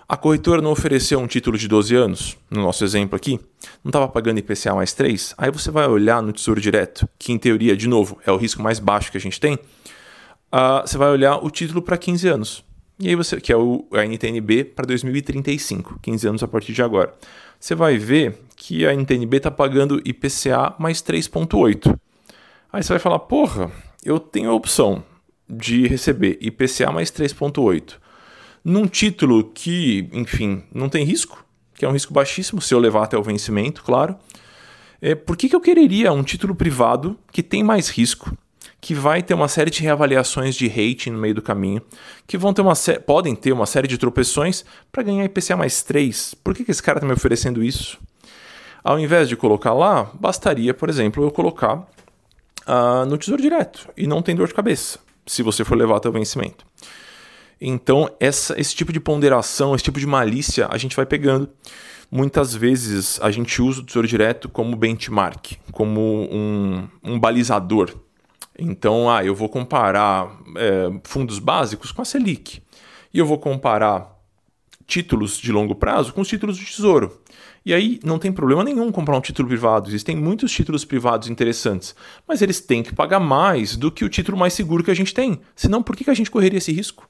A 0.09 0.17
corretora 0.17 0.63
não 0.63 0.71
ofereceu 0.71 1.19
um 1.19 1.27
título 1.27 1.59
de 1.59 1.67
12 1.67 1.97
anos, 1.97 2.39
no 2.49 2.63
nosso 2.63 2.85
exemplo 2.85 3.17
aqui, 3.17 3.41
não 3.83 3.89
estava 3.89 4.07
pagando 4.07 4.39
IPCA 4.39 4.77
mais 4.77 4.93
3, 4.93 5.35
aí 5.37 5.51
você 5.51 5.73
vai 5.73 5.89
olhar 5.89 6.23
no 6.23 6.33
Tesouro 6.33 6.61
Direto, 6.61 7.09
que 7.19 7.33
em 7.33 7.39
teoria, 7.39 7.77
de 7.77 7.89
novo, 7.89 8.17
é 8.25 8.31
o 8.31 8.37
risco 8.37 8.63
mais 8.63 8.79
baixo 8.79 9.11
que 9.11 9.17
a 9.17 9.21
gente 9.21 9.41
tem, 9.41 9.55
uh, 9.55 10.87
você 10.87 10.97
vai 10.97 11.11
olhar 11.11 11.45
o 11.45 11.51
título 11.51 11.83
para 11.83 11.99
15 11.99 12.29
anos. 12.29 12.65
E 13.01 13.09
aí 13.09 13.17
você, 13.17 13.41
que 13.41 13.53
é 13.53 13.57
o 13.57 13.89
a 13.91 14.07
NTNB 14.07 14.63
para 14.67 14.87
2035, 14.87 15.99
15 16.01 16.29
anos 16.29 16.43
a 16.45 16.47
partir 16.47 16.73
de 16.73 16.81
agora. 16.81 17.13
Você 17.59 17.75
vai 17.75 17.99
ver 17.99 18.39
que 18.55 18.87
a 18.87 18.95
NTNB 18.95 19.39
está 19.39 19.51
pagando 19.51 20.01
IPCA 20.05 20.77
mais 20.79 21.03
3,8. 21.03 21.99
Aí 22.73 22.85
você 22.85 22.93
vai 22.93 23.01
falar, 23.01 23.19
porra, 23.19 23.71
eu 24.05 24.19
tenho 24.19 24.51
a 24.51 24.55
opção 24.55 25.05
de 25.49 25.87
receber 25.87 26.39
IPCA 26.41 26.91
mais 26.91 27.11
3,8 27.11 28.03
num 28.65 28.87
título 28.87 29.45
que, 29.45 30.09
enfim, 30.13 30.63
não 30.73 30.89
tem 30.89 31.05
risco, 31.05 31.45
que 31.75 31.85
é 31.85 31.89
um 31.89 31.93
risco 31.93 32.13
baixíssimo 32.13 32.61
se 32.61 32.73
eu 32.73 32.79
levar 32.79 33.05
até 33.05 33.17
o 33.17 33.23
vencimento, 33.23 33.83
claro. 33.83 34.17
É, 35.01 35.15
por 35.15 35.37
que, 35.37 35.49
que 35.49 35.57
eu 35.57 35.61
quereria 35.61 36.13
um 36.13 36.23
título 36.23 36.55
privado 36.55 37.19
que 37.33 37.43
tem 37.43 37.65
mais 37.65 37.89
risco, 37.89 38.37
que 38.81 38.95
vai 38.95 39.23
ter 39.23 39.35
uma 39.35 39.49
série 39.49 39.71
de 39.71 39.83
reavaliações 39.83 40.55
de 40.55 40.69
rating 40.69 41.11
no 41.11 41.19
meio 41.19 41.35
do 41.35 41.43
caminho, 41.43 41.83
que 42.27 42.39
vão 42.39 42.53
ter 42.53 42.63
uma 42.63 42.75
podem 43.05 43.35
ter 43.35 43.53
uma 43.53 43.67
série 43.67 43.89
de 43.89 43.99
tropeções 43.99 44.65
para 44.91 45.03
ganhar 45.03 45.25
IPCA 45.25 45.57
mais 45.57 45.83
3? 45.83 46.35
Por 46.35 46.55
que, 46.55 46.65
que 46.65 46.71
esse 46.71 46.83
cara 46.83 46.99
está 46.99 47.07
me 47.07 47.13
oferecendo 47.13 47.63
isso? 47.63 47.99
Ao 48.83 48.99
invés 48.99 49.29
de 49.29 49.37
colocar 49.37 49.73
lá, 49.73 50.11
bastaria, 50.15 50.75
por 50.75 50.89
exemplo, 50.89 51.25
eu 51.25 51.31
colocar 51.31 51.89
uh, 52.67 53.05
no 53.07 53.19
Tesouro 53.19 53.43
Direto 53.43 53.89
e 53.97 54.07
não 54.07 54.23
tem 54.23 54.35
dor 54.35 54.49
de 54.49 54.55
cabeça, 54.55 54.99
se 55.27 55.43
você 55.43 55.65
for 55.65 55.77
levar 55.77 55.97
até 55.97 56.09
o 56.09 56.13
vencimento. 56.13 56.65
Então, 57.61 58.11
essa, 58.19 58.61
esse 58.61 58.75
tipo 58.75 58.93
de 58.93 58.99
ponderação, 58.99 59.75
esse 59.75 59.85
tipo 59.85 60.01
de 60.01 60.07
malícia, 60.07 60.67
a 60.69 60.77
gente 60.77 60.97
vai 60.97 61.07
pegando. 61.07 61.49
Muitas 62.11 62.55
vezes 62.55 63.21
a 63.23 63.31
gente 63.31 63.63
usa 63.63 63.81
o 63.81 63.85
Tesouro 63.85 64.07
Direto 64.07 64.49
como 64.49 64.77
benchmark, 64.77 65.53
como 65.71 66.29
um, 66.31 66.89
um 67.03 67.19
balizador. 67.19 67.95
Então, 68.59 69.09
ah, 69.09 69.25
eu 69.25 69.35
vou 69.35 69.49
comparar 69.49 70.31
é, 70.57 70.91
fundos 71.05 71.39
básicos 71.39 71.93
com 71.93 72.03
a 72.03 72.05
Selic. 72.05 72.61
E 73.15 73.19
eu 73.19 73.27
vou 73.27 73.39
comparar 73.39 74.12
títulos 74.87 75.39
de 75.39 75.53
longo 75.53 75.75
prazo 75.75 76.13
com 76.13 76.21
os 76.21 76.29
títulos 76.29 76.59
do 76.59 76.65
Tesouro. 76.65 77.21
E 77.65 77.73
aí 77.73 78.01
não 78.05 78.19
tem 78.19 78.33
problema 78.33 78.65
nenhum 78.65 78.91
comprar 78.91 79.17
um 79.17 79.21
título 79.21 79.49
privado. 79.49 79.89
Existem 79.89 80.17
muitos 80.17 80.51
títulos 80.51 80.85
privados 80.85 81.29
interessantes, 81.29 81.95
mas 82.27 82.43
eles 82.43 82.61
têm 82.61 82.83
que 82.83 82.95
pagar 82.95 83.21
mais 83.21 83.77
do 83.77 83.91
que 83.91 84.05
o 84.05 84.09
título 84.09 84.37
mais 84.37 84.53
seguro 84.53 84.83
que 84.83 84.91
a 84.91 84.97
gente 84.97 85.15
tem. 85.15 85.41
Senão, 85.55 85.83
por 85.83 85.97
que 85.97 86.11
a 86.11 86.15
gente 86.15 86.31
correria 86.31 86.59
esse 86.59 86.73
risco? 86.73 87.09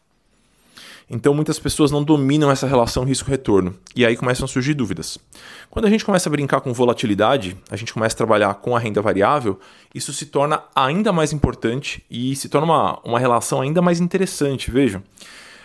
Então 1.11 1.35
muitas 1.35 1.59
pessoas 1.59 1.91
não 1.91 2.03
dominam 2.03 2.51
essa 2.51 2.67
relação 2.67 3.05
risco-retorno 3.05 3.75
e 3.95 4.07
aí 4.07 4.17
começam 4.17 4.45
a 4.45 4.49
surgir 4.49 4.73
dúvidas. 4.73 5.19
Quando 5.69 5.85
a 5.85 5.91
gente 5.91 6.05
começa 6.05 6.29
a 6.29 6.33
brincar 6.33 6.61
com 6.61 6.73
volatilidade, 6.73 7.57
a 7.71 7.77
gente 7.77 7.93
começa 7.93 8.15
a 8.15 8.17
trabalhar 8.17 8.55
com 8.55 8.75
a 8.75 8.79
renda 8.79 9.03
variável, 9.03 9.59
isso 9.95 10.13
se 10.13 10.27
torna 10.27 10.63
ainda 10.75 11.13
mais 11.13 11.33
importante 11.33 12.03
e 12.11 12.35
se 12.37 12.49
torna 12.49 12.67
uma, 12.67 13.01
uma 13.05 13.19
relação 13.19 13.61
ainda 13.61 13.83
mais 13.83 14.01
interessante. 14.01 14.71
Vejam, 14.71 15.03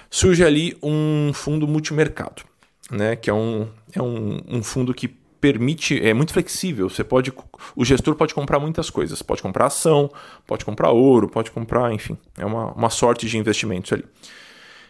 surge 0.09 0.43
ali 0.43 0.77
um 0.81 1.31
fundo 1.33 1.67
multimercado, 1.67 2.43
né, 2.91 3.15
que 3.15 3.29
é 3.29 3.33
um, 3.33 3.67
é 3.93 4.01
um, 4.01 4.41
um 4.47 4.63
fundo 4.63 4.93
que 4.93 5.07
permite, 5.39 5.99
é 6.01 6.13
muito 6.13 6.33
flexível. 6.33 6.89
Você 6.89 7.03
pode, 7.03 7.31
o 7.75 7.85
gestor 7.85 8.15
pode 8.15 8.33
comprar 8.33 8.59
muitas 8.59 8.89
coisas. 8.89 9.21
Pode 9.21 9.41
comprar 9.41 9.67
ação, 9.67 10.11
pode 10.45 10.65
comprar 10.65 10.91
ouro, 10.91 11.29
pode 11.29 11.51
comprar, 11.51 11.93
enfim, 11.93 12.17
é 12.37 12.45
uma, 12.45 12.73
uma 12.73 12.89
sorte 12.89 13.27
de 13.27 13.37
investimentos 13.37 13.93
ali. 13.93 14.05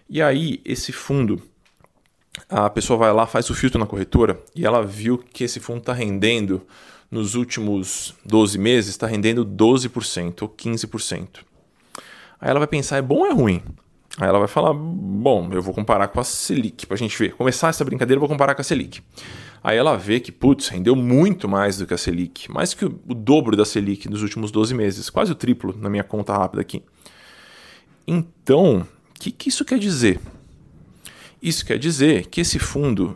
E 0.09 0.21
aí, 0.21 0.61
esse 0.63 0.93
fundo, 0.93 1.41
a 2.49 2.69
pessoa 2.69 2.97
vai 2.97 3.11
lá, 3.11 3.27
faz 3.27 3.49
o 3.49 3.53
filtro 3.53 3.79
na 3.79 3.85
corretora 3.85 4.41
e 4.55 4.65
ela 4.65 4.81
viu 4.83 5.17
que 5.17 5.43
esse 5.43 5.59
fundo 5.59 5.79
está 5.79 5.93
rendendo 5.93 6.65
nos 7.11 7.35
últimos 7.35 8.15
12 8.25 8.57
meses, 8.57 8.91
está 8.91 9.07
rendendo 9.07 9.45
12% 9.45 10.41
ou 10.41 10.49
15%. 10.49 11.27
Aí 12.39 12.49
ela 12.49 12.59
vai 12.59 12.67
pensar, 12.67 12.97
é 12.97 13.01
bom 13.01 13.19
ou 13.19 13.25
é 13.25 13.33
ruim? 13.33 13.63
Aí 14.19 14.27
ela 14.27 14.39
vai 14.39 14.47
falar, 14.47 14.73
bom, 14.73 15.47
eu 15.51 15.61
vou 15.61 15.73
comparar 15.73 16.07
com 16.07 16.19
a 16.19 16.23
Selic, 16.23 16.87
a 16.89 16.95
gente 16.95 17.17
ver. 17.17 17.35
Começar 17.35 17.69
essa 17.69 17.85
brincadeira, 17.85 18.17
eu 18.17 18.19
vou 18.19 18.27
comparar 18.27 18.55
com 18.55 18.61
a 18.61 18.63
Selic. 18.63 19.01
Aí 19.63 19.77
ela 19.77 19.95
vê 19.95 20.19
que, 20.19 20.31
putz, 20.31 20.69
rendeu 20.69 20.95
muito 20.95 21.47
mais 21.47 21.77
do 21.77 21.85
que 21.85 21.93
a 21.93 21.97
Selic, 21.97 22.51
mais 22.51 22.73
que 22.73 22.85
o, 22.85 22.99
o 23.07 23.13
dobro 23.13 23.55
da 23.55 23.63
Selic 23.63 24.09
nos 24.09 24.23
últimos 24.23 24.49
12 24.49 24.73
meses, 24.73 25.09
quase 25.09 25.31
o 25.31 25.35
triplo 25.35 25.75
na 25.77 25.87
minha 25.87 26.03
conta 26.03 26.35
rápida 26.35 26.61
aqui. 26.61 26.83
Então, 28.07 28.87
o 29.11 29.19
que, 29.19 29.31
que 29.31 29.49
isso 29.49 29.63
quer 29.63 29.77
dizer? 29.77 30.19
Isso 31.39 31.63
quer 31.63 31.77
dizer 31.77 32.25
que 32.25 32.41
esse 32.41 32.57
fundo, 32.57 33.15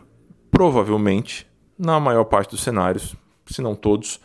provavelmente, 0.52 1.46
na 1.76 1.98
maior 1.98 2.24
parte 2.24 2.50
dos 2.50 2.62
cenários, 2.62 3.16
se 3.46 3.60
não 3.60 3.74
todos, 3.74 4.20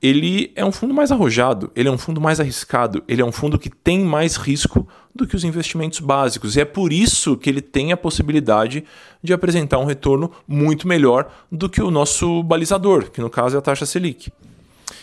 ele 0.00 0.52
é 0.54 0.64
um 0.64 0.72
fundo 0.72 0.94
mais 0.94 1.10
arrojado, 1.12 1.70
ele 1.74 1.88
é 1.88 1.92
um 1.92 1.98
fundo 1.98 2.20
mais 2.20 2.40
arriscado, 2.40 3.02
ele 3.06 3.20
é 3.20 3.24
um 3.24 3.32
fundo 3.32 3.58
que 3.58 3.68
tem 3.68 4.00
mais 4.00 4.36
risco 4.36 4.88
do 5.14 5.26
que 5.26 5.36
os 5.36 5.44
investimentos 5.44 6.00
básicos. 6.00 6.56
E 6.56 6.60
é 6.60 6.64
por 6.64 6.92
isso 6.92 7.36
que 7.36 7.48
ele 7.48 7.60
tem 7.60 7.92
a 7.92 7.96
possibilidade 7.96 8.84
de 9.22 9.32
apresentar 9.32 9.78
um 9.78 9.84
retorno 9.84 10.30
muito 10.46 10.88
melhor 10.88 11.30
do 11.50 11.68
que 11.68 11.80
o 11.80 11.90
nosso 11.90 12.42
balizador, 12.42 13.10
que 13.10 13.20
no 13.20 13.30
caso 13.30 13.56
é 13.56 13.58
a 13.58 13.62
taxa 13.62 13.86
Selic. 13.86 14.32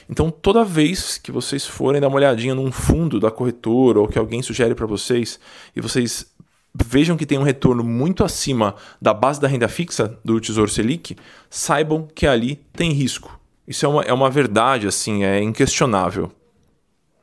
Então, 0.09 0.29
toda 0.29 0.65
vez 0.65 1.17
que 1.17 1.31
vocês 1.31 1.65
forem 1.65 2.01
dar 2.01 2.09
uma 2.09 2.17
olhadinha 2.17 2.53
num 2.53 2.71
fundo 2.71 3.19
da 3.19 3.31
corretora 3.31 3.99
ou 3.99 4.07
que 4.07 4.19
alguém 4.19 4.41
sugere 4.41 4.75
para 4.75 4.85
vocês 4.85 5.39
e 5.73 5.79
vocês 5.79 6.25
vejam 6.73 7.15
que 7.15 7.25
tem 7.25 7.37
um 7.37 7.43
retorno 7.43 7.83
muito 7.83 8.23
acima 8.23 8.75
da 9.01 9.13
base 9.13 9.39
da 9.39 9.47
renda 9.47 9.67
fixa 9.67 10.17
do 10.23 10.39
Tesouro 10.39 10.69
Selic, 10.69 11.15
saibam 11.49 12.07
que 12.13 12.27
ali 12.27 12.59
tem 12.73 12.91
risco. 12.91 13.39
Isso 13.67 13.85
é 13.85 13.89
uma, 13.89 14.01
é 14.03 14.11
uma 14.11 14.29
verdade, 14.29 14.87
assim, 14.87 15.23
é 15.23 15.41
inquestionável. 15.41 16.31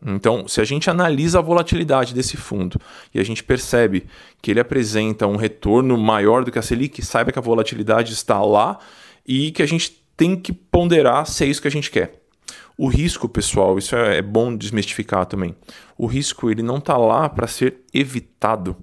Então, 0.04 0.46
se 0.46 0.60
a 0.60 0.64
gente 0.64 0.88
analisa 0.88 1.38
a 1.38 1.42
volatilidade 1.42 2.14
desse 2.14 2.36
fundo 2.36 2.80
e 3.12 3.18
a 3.18 3.24
gente 3.24 3.42
percebe 3.42 4.06
que 4.40 4.50
ele 4.50 4.60
apresenta 4.60 5.26
um 5.26 5.36
retorno 5.36 5.98
maior 5.98 6.44
do 6.44 6.52
que 6.52 6.58
a 6.58 6.62
Selic, 6.62 7.04
saiba 7.04 7.32
que 7.32 7.38
a 7.38 7.42
volatilidade 7.42 8.12
está 8.12 8.40
lá 8.40 8.78
e 9.26 9.50
que 9.50 9.62
a 9.62 9.66
gente 9.66 10.00
tem 10.16 10.36
que 10.36 10.52
ponderar 10.52 11.26
se 11.26 11.44
é 11.44 11.48
isso 11.48 11.60
que 11.60 11.68
a 11.68 11.70
gente 11.70 11.90
quer. 11.90 12.20
O 12.76 12.86
risco, 12.86 13.28
pessoal, 13.28 13.76
isso 13.76 13.96
é, 13.96 14.18
é 14.18 14.22
bom 14.22 14.56
desmistificar 14.56 15.26
também. 15.26 15.54
O 15.96 16.06
risco 16.06 16.48
ele 16.48 16.62
não 16.62 16.78
está 16.78 16.96
lá 16.96 17.28
para 17.28 17.48
ser 17.48 17.78
evitado, 17.92 18.76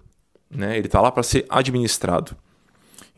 né? 0.49 0.77
Ele 0.77 0.87
está 0.87 0.99
lá 0.99 1.11
para 1.11 1.23
ser 1.23 1.45
administrado. 1.49 2.35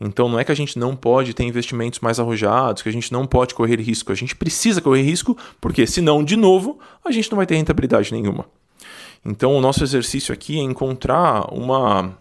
Então 0.00 0.28
não 0.28 0.38
é 0.38 0.44
que 0.44 0.52
a 0.52 0.54
gente 0.54 0.78
não 0.78 0.94
pode 0.94 1.34
ter 1.34 1.44
investimentos 1.44 2.00
mais 2.00 2.20
arrojados, 2.20 2.82
que 2.82 2.88
a 2.88 2.92
gente 2.92 3.12
não 3.12 3.26
pode 3.26 3.54
correr 3.54 3.80
risco. 3.80 4.12
A 4.12 4.14
gente 4.14 4.36
precisa 4.36 4.80
correr 4.80 5.02
risco, 5.02 5.36
porque 5.60 5.86
senão, 5.86 6.22
de 6.22 6.36
novo, 6.36 6.78
a 7.04 7.10
gente 7.10 7.30
não 7.30 7.36
vai 7.36 7.46
ter 7.46 7.56
rentabilidade 7.56 8.12
nenhuma. 8.12 8.46
Então 9.24 9.56
o 9.56 9.60
nosso 9.60 9.82
exercício 9.82 10.32
aqui 10.32 10.58
é 10.58 10.62
encontrar 10.62 11.52
uma, 11.52 12.16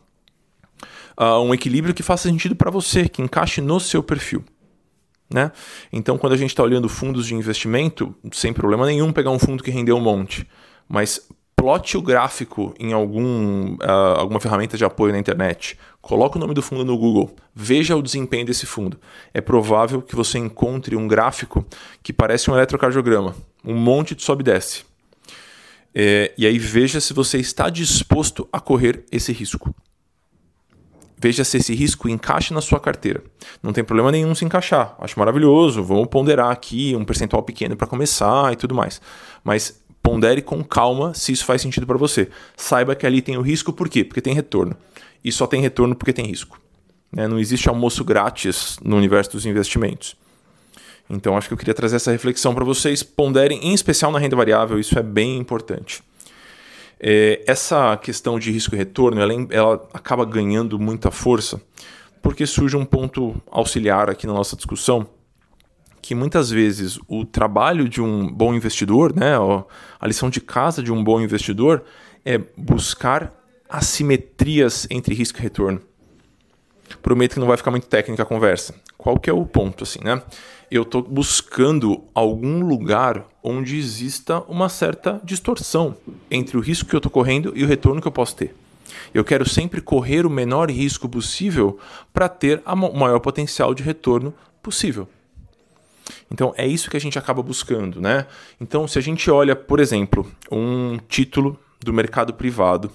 uh, 1.20 1.40
um 1.44 1.54
equilíbrio 1.54 1.94
que 1.94 2.04
faça 2.04 2.28
sentido 2.28 2.56
para 2.56 2.72
você, 2.72 3.08
que 3.08 3.22
encaixe 3.22 3.62
no 3.62 3.80
seu 3.80 4.02
perfil. 4.02 4.44
Né? 5.30 5.52
Então, 5.92 6.18
quando 6.18 6.34
a 6.34 6.38
gente 6.38 6.52
está 6.52 6.64
olhando 6.64 6.88
fundos 6.88 7.28
de 7.28 7.36
investimento, 7.36 8.16
sem 8.32 8.54
problema 8.54 8.86
nenhum 8.86 9.12
pegar 9.12 9.30
um 9.30 9.38
fundo 9.38 9.62
que 9.62 9.70
rendeu 9.70 9.98
um 9.98 10.02
monte, 10.02 10.48
mas 10.88 11.28
plote 11.58 11.98
o 11.98 12.02
gráfico 12.04 12.76
em 12.80 12.94
algum, 12.94 13.74
uh, 13.74 14.18
alguma 14.18 14.40
ferramenta 14.40 14.78
de 14.78 14.86
apoio 14.86 15.12
na 15.12 15.18
internet, 15.18 15.78
coloque 16.00 16.38
o 16.38 16.40
nome 16.40 16.54
do 16.54 16.62
fundo 16.62 16.86
no 16.86 16.96
Google, 16.96 17.36
veja 17.54 17.96
o 17.98 18.02
desempenho 18.02 18.46
desse 18.46 18.68
fundo. 18.68 19.00
É 19.34 19.42
provável 19.42 20.00
que 20.00 20.16
você 20.16 20.38
encontre 20.38 20.96
um 20.96 21.08
gráfico 21.08 21.66
que 22.04 22.14
parece 22.14 22.52
um 22.52 22.54
eletrocardiograma, 22.54 23.36
um 23.66 23.74
monte 23.74 24.14
de 24.14 24.22
sobe 24.22 24.44
e 24.44 24.46
desce. 24.46 24.86
É, 25.96 26.32
e 26.38 26.46
aí 26.46 26.60
veja 26.60 27.02
se 27.02 27.12
você 27.12 27.40
está 27.40 27.72
disposto 27.72 28.48
a 28.54 28.60
correr 28.60 29.04
esse 29.12 29.34
risco. 29.34 29.74
Veja 31.20 31.44
se 31.44 31.58
esse 31.58 31.74
risco 31.74 32.08
encaixa 32.08 32.54
na 32.54 32.62
sua 32.62 32.80
carteira. 32.80 33.24
Não 33.64 33.74
tem 33.74 33.84
problema 33.84 34.12
nenhum 34.12 34.36
se 34.36 34.46
encaixar. 34.46 34.96
Acho 35.00 35.18
maravilhoso. 35.18 35.84
Vamos 35.84 36.08
ponderar 36.08 36.52
aqui 36.52 36.96
um 36.96 37.04
percentual 37.04 37.42
pequeno 37.42 37.76
para 37.76 37.88
começar 37.88 38.54
e 38.54 38.56
tudo 38.56 38.76
mais. 38.76 39.02
Mas 39.44 39.82
pondere 40.08 40.42
com 40.42 40.64
calma 40.64 41.14
se 41.14 41.34
isso 41.34 41.44
faz 41.44 41.62
sentido 41.62 41.86
para 41.86 41.98
você. 41.98 42.30
Saiba 42.56 42.96
que 42.96 43.06
ali 43.06 43.22
tem 43.22 43.36
o 43.36 43.42
risco, 43.42 43.74
por 43.74 43.90
quê? 43.90 44.06
Porque 44.06 44.22
tem 44.22 44.34
retorno. 44.34 44.74
E 45.22 45.34
só 45.34 45.46
tem 45.46 45.60
retorno 45.60 45.94
porque 45.94 46.14
tem 46.14 46.26
risco. 46.26 46.58
Né? 47.12 47.28
Não 47.28 47.38
existe 47.38 47.68
almoço 47.68 48.06
grátis 48.06 48.78
no 48.82 48.96
universo 48.96 49.34
dos 49.34 49.46
investimentos. 49.46 50.16
Então 51.10 51.36
acho 51.36 51.50
que 51.50 51.54
eu 51.54 51.58
queria 51.58 51.74
trazer 51.74 51.98
essa 51.98 52.10
reflexão 52.10 52.56
para 52.56 52.64
vocês. 52.64 53.04
Ponderem, 53.04 53.60
em 53.62 53.74
especial 53.74 54.10
na 54.10 54.18
renda 54.18 54.38
variável, 54.38 54.80
isso 54.80 54.98
é 54.98 55.04
bem 55.04 55.38
importante. 55.38 56.02
É, 57.02 57.44
essa 57.46 57.98
questão 57.98 58.40
de 58.40 58.50
risco 58.50 58.76
e 58.76 58.78
retorno 58.78 59.20
ela, 59.20 59.34
ela 59.50 59.90
acaba 59.94 60.24
ganhando 60.24 60.80
muita 60.80 61.12
força 61.12 61.62
porque 62.22 62.46
surge 62.46 62.78
um 62.78 62.86
ponto 62.86 63.36
auxiliar 63.52 64.10
aqui 64.10 64.26
na 64.26 64.34
nossa 64.34 64.56
discussão 64.56 65.06
que 66.08 66.16
muitas 66.16 66.50
vezes 66.50 66.98
o 67.06 67.26
trabalho 67.26 67.90
de 67.90 68.02
um 68.02 68.32
bom 68.32 68.54
investidor, 68.54 69.14
né, 69.14 69.34
a 70.00 70.08
lição 70.08 70.30
de 70.30 70.40
casa 70.40 70.82
de 70.82 70.90
um 70.90 71.04
bom 71.04 71.20
investidor 71.20 71.84
é 72.24 72.38
buscar 72.56 73.34
assimetrias 73.68 74.88
entre 74.90 75.14
risco 75.14 75.38
e 75.40 75.42
retorno. 75.42 75.82
Prometo 77.02 77.34
que 77.34 77.42
não 77.42 77.48
vai 77.48 77.58
ficar 77.58 77.72
muito 77.72 77.88
técnica 77.88 78.24
a 78.24 78.26
conversa. 78.26 78.74
Qual 78.98 79.20
que 79.20 79.30
é 79.30 79.34
o 79.34 79.46
ponto 79.46 79.84
assim, 79.84 80.00
né? 80.02 80.24
eu 80.72 80.84
estou 80.84 81.02
buscando 81.02 82.02
algum 82.14 82.66
lugar 82.66 83.26
onde 83.44 83.78
exista 83.78 84.40
uma 84.48 84.70
certa 84.70 85.20
distorção 85.26 85.98
entre 86.32 86.56
o 86.56 86.62
risco 86.62 86.88
que 86.88 86.96
eu 86.96 87.00
estou 87.00 87.12
correndo 87.12 87.52
e 87.54 87.66
o 87.66 87.68
retorno 87.68 88.00
que 88.00 88.08
eu 88.08 88.14
posso 88.14 88.34
ter. 88.34 88.56
Eu 89.14 89.26
quero 89.26 89.48
sempre 89.48 89.82
correr 89.82 90.26
o 90.26 90.30
menor 90.30 90.72
risco 90.72 91.10
possível 91.10 91.78
para 92.14 92.30
ter 92.30 92.62
o 92.66 92.98
maior 92.98 93.20
potencial 93.20 93.74
de 93.74 93.84
retorno 93.84 94.34
possível. 94.64 95.06
Então 96.32 96.54
é 96.58 96.66
isso 96.66 96.90
que 96.90 96.98
a 96.98 97.02
gente 97.02 97.18
acaba 97.18 97.42
buscando, 97.42 98.02
né? 98.02 98.26
Então 98.60 98.88
se 98.88 98.98
a 98.98 99.02
gente 99.02 99.30
olha, 99.30 99.56
por 99.56 99.80
exemplo, 99.80 100.30
um 100.52 100.98
título 101.08 101.60
do 101.84 101.94
mercado 101.94 102.34
privado 102.34 102.92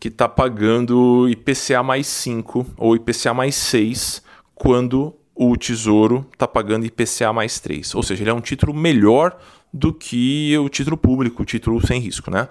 que 0.00 0.08
está 0.08 0.28
pagando 0.28 1.28
IPCA 1.28 1.82
mais 1.82 2.06
5 2.06 2.66
ou 2.76 2.96
IPCA 2.96 3.32
mais 3.32 3.54
6 3.54 4.22
quando 4.54 5.14
o 5.34 5.56
Tesouro 5.56 6.26
está 6.32 6.46
pagando 6.46 6.84
IPCA 6.84 7.32
mais 7.32 7.60
3. 7.60 7.94
Ou 7.94 8.02
seja, 8.02 8.22
ele 8.22 8.30
é 8.30 8.34
um 8.34 8.40
título 8.40 8.74
melhor 8.74 9.38
do 9.72 9.92
que 9.92 10.56
o 10.58 10.68
título 10.68 10.96
público, 10.96 11.42
o 11.42 11.46
título 11.46 11.84
sem 11.86 12.00
risco, 12.00 12.30
né? 12.30 12.48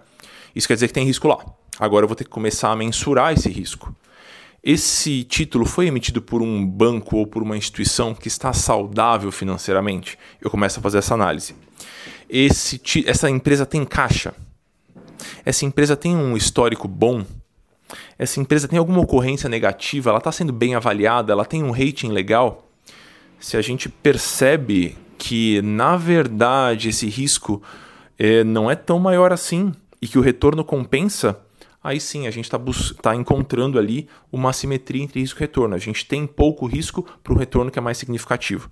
Isso 0.55 0.67
quer 0.67 0.73
dizer 0.73 0.87
que 0.87 0.93
tem 0.93 1.05
risco 1.05 1.27
lá. 1.27 1.37
Agora 1.79 2.03
eu 2.03 2.07
vou 2.07 2.15
ter 2.15 2.23
que 2.23 2.29
começar 2.29 2.71
a 2.71 2.75
mensurar 2.75 3.33
esse 3.33 3.49
risco. 3.49 3.95
Esse 4.63 5.23
título 5.23 5.65
foi 5.65 5.87
emitido 5.87 6.21
por 6.21 6.39
um 6.39 6.63
banco 6.63 7.17
ou 7.17 7.25
por 7.25 7.41
uma 7.41 7.57
instituição 7.57 8.13
que 8.13 8.27
está 8.27 8.53
saudável 8.53 9.31
financeiramente? 9.31 10.19
Eu 10.39 10.51
começo 10.51 10.79
a 10.79 10.83
fazer 10.83 10.99
essa 10.99 11.15
análise. 11.15 11.55
Esse, 12.29 12.79
essa 13.07 13.27
empresa 13.27 13.65
tem 13.65 13.83
caixa? 13.83 14.35
Essa 15.43 15.65
empresa 15.65 15.97
tem 15.97 16.15
um 16.15 16.37
histórico 16.37 16.87
bom? 16.87 17.25
Essa 18.19 18.39
empresa 18.39 18.67
tem 18.67 18.77
alguma 18.77 19.01
ocorrência 19.01 19.49
negativa? 19.49 20.11
Ela 20.11 20.19
está 20.19 20.31
sendo 20.31 20.53
bem 20.53 20.75
avaliada? 20.75 21.33
Ela 21.33 21.43
tem 21.43 21.63
um 21.63 21.71
rating 21.71 22.09
legal? 22.09 22.69
Se 23.39 23.57
a 23.57 23.61
gente 23.61 23.89
percebe 23.89 24.95
que, 25.17 25.59
na 25.63 25.97
verdade, 25.97 26.89
esse 26.89 27.09
risco 27.09 27.63
é, 28.17 28.43
não 28.43 28.69
é 28.69 28.75
tão 28.75 28.99
maior 28.99 29.33
assim 29.33 29.73
e 29.99 30.07
que 30.07 30.19
o 30.19 30.21
retorno 30.21 30.63
compensa, 30.63 31.39
aí 31.83 31.99
sim 31.99 32.27
a 32.27 32.31
gente 32.31 32.45
está 32.45 32.59
tá 33.01 33.15
encontrando 33.15 33.79
ali 33.79 34.07
uma 34.31 34.49
assimetria 34.49 35.03
entre 35.03 35.19
risco 35.19 35.39
e 35.39 35.41
retorno. 35.41 35.75
A 35.75 35.79
gente 35.79 36.05
tem 36.05 36.27
pouco 36.27 36.65
risco 36.65 37.05
para 37.23 37.33
o 37.33 37.37
retorno 37.37 37.71
que 37.71 37.79
é 37.79 37.81
mais 37.81 37.97
significativo. 37.97 38.69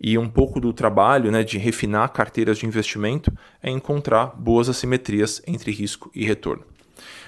E 0.00 0.16
um 0.16 0.28
pouco 0.28 0.60
do 0.60 0.72
trabalho 0.72 1.30
né, 1.32 1.42
de 1.42 1.58
refinar 1.58 2.12
carteiras 2.12 2.58
de 2.58 2.66
investimento 2.66 3.32
é 3.62 3.68
encontrar 3.68 4.26
boas 4.36 4.68
assimetrias 4.68 5.42
entre 5.46 5.72
risco 5.72 6.10
e 6.14 6.24
retorno. 6.24 6.64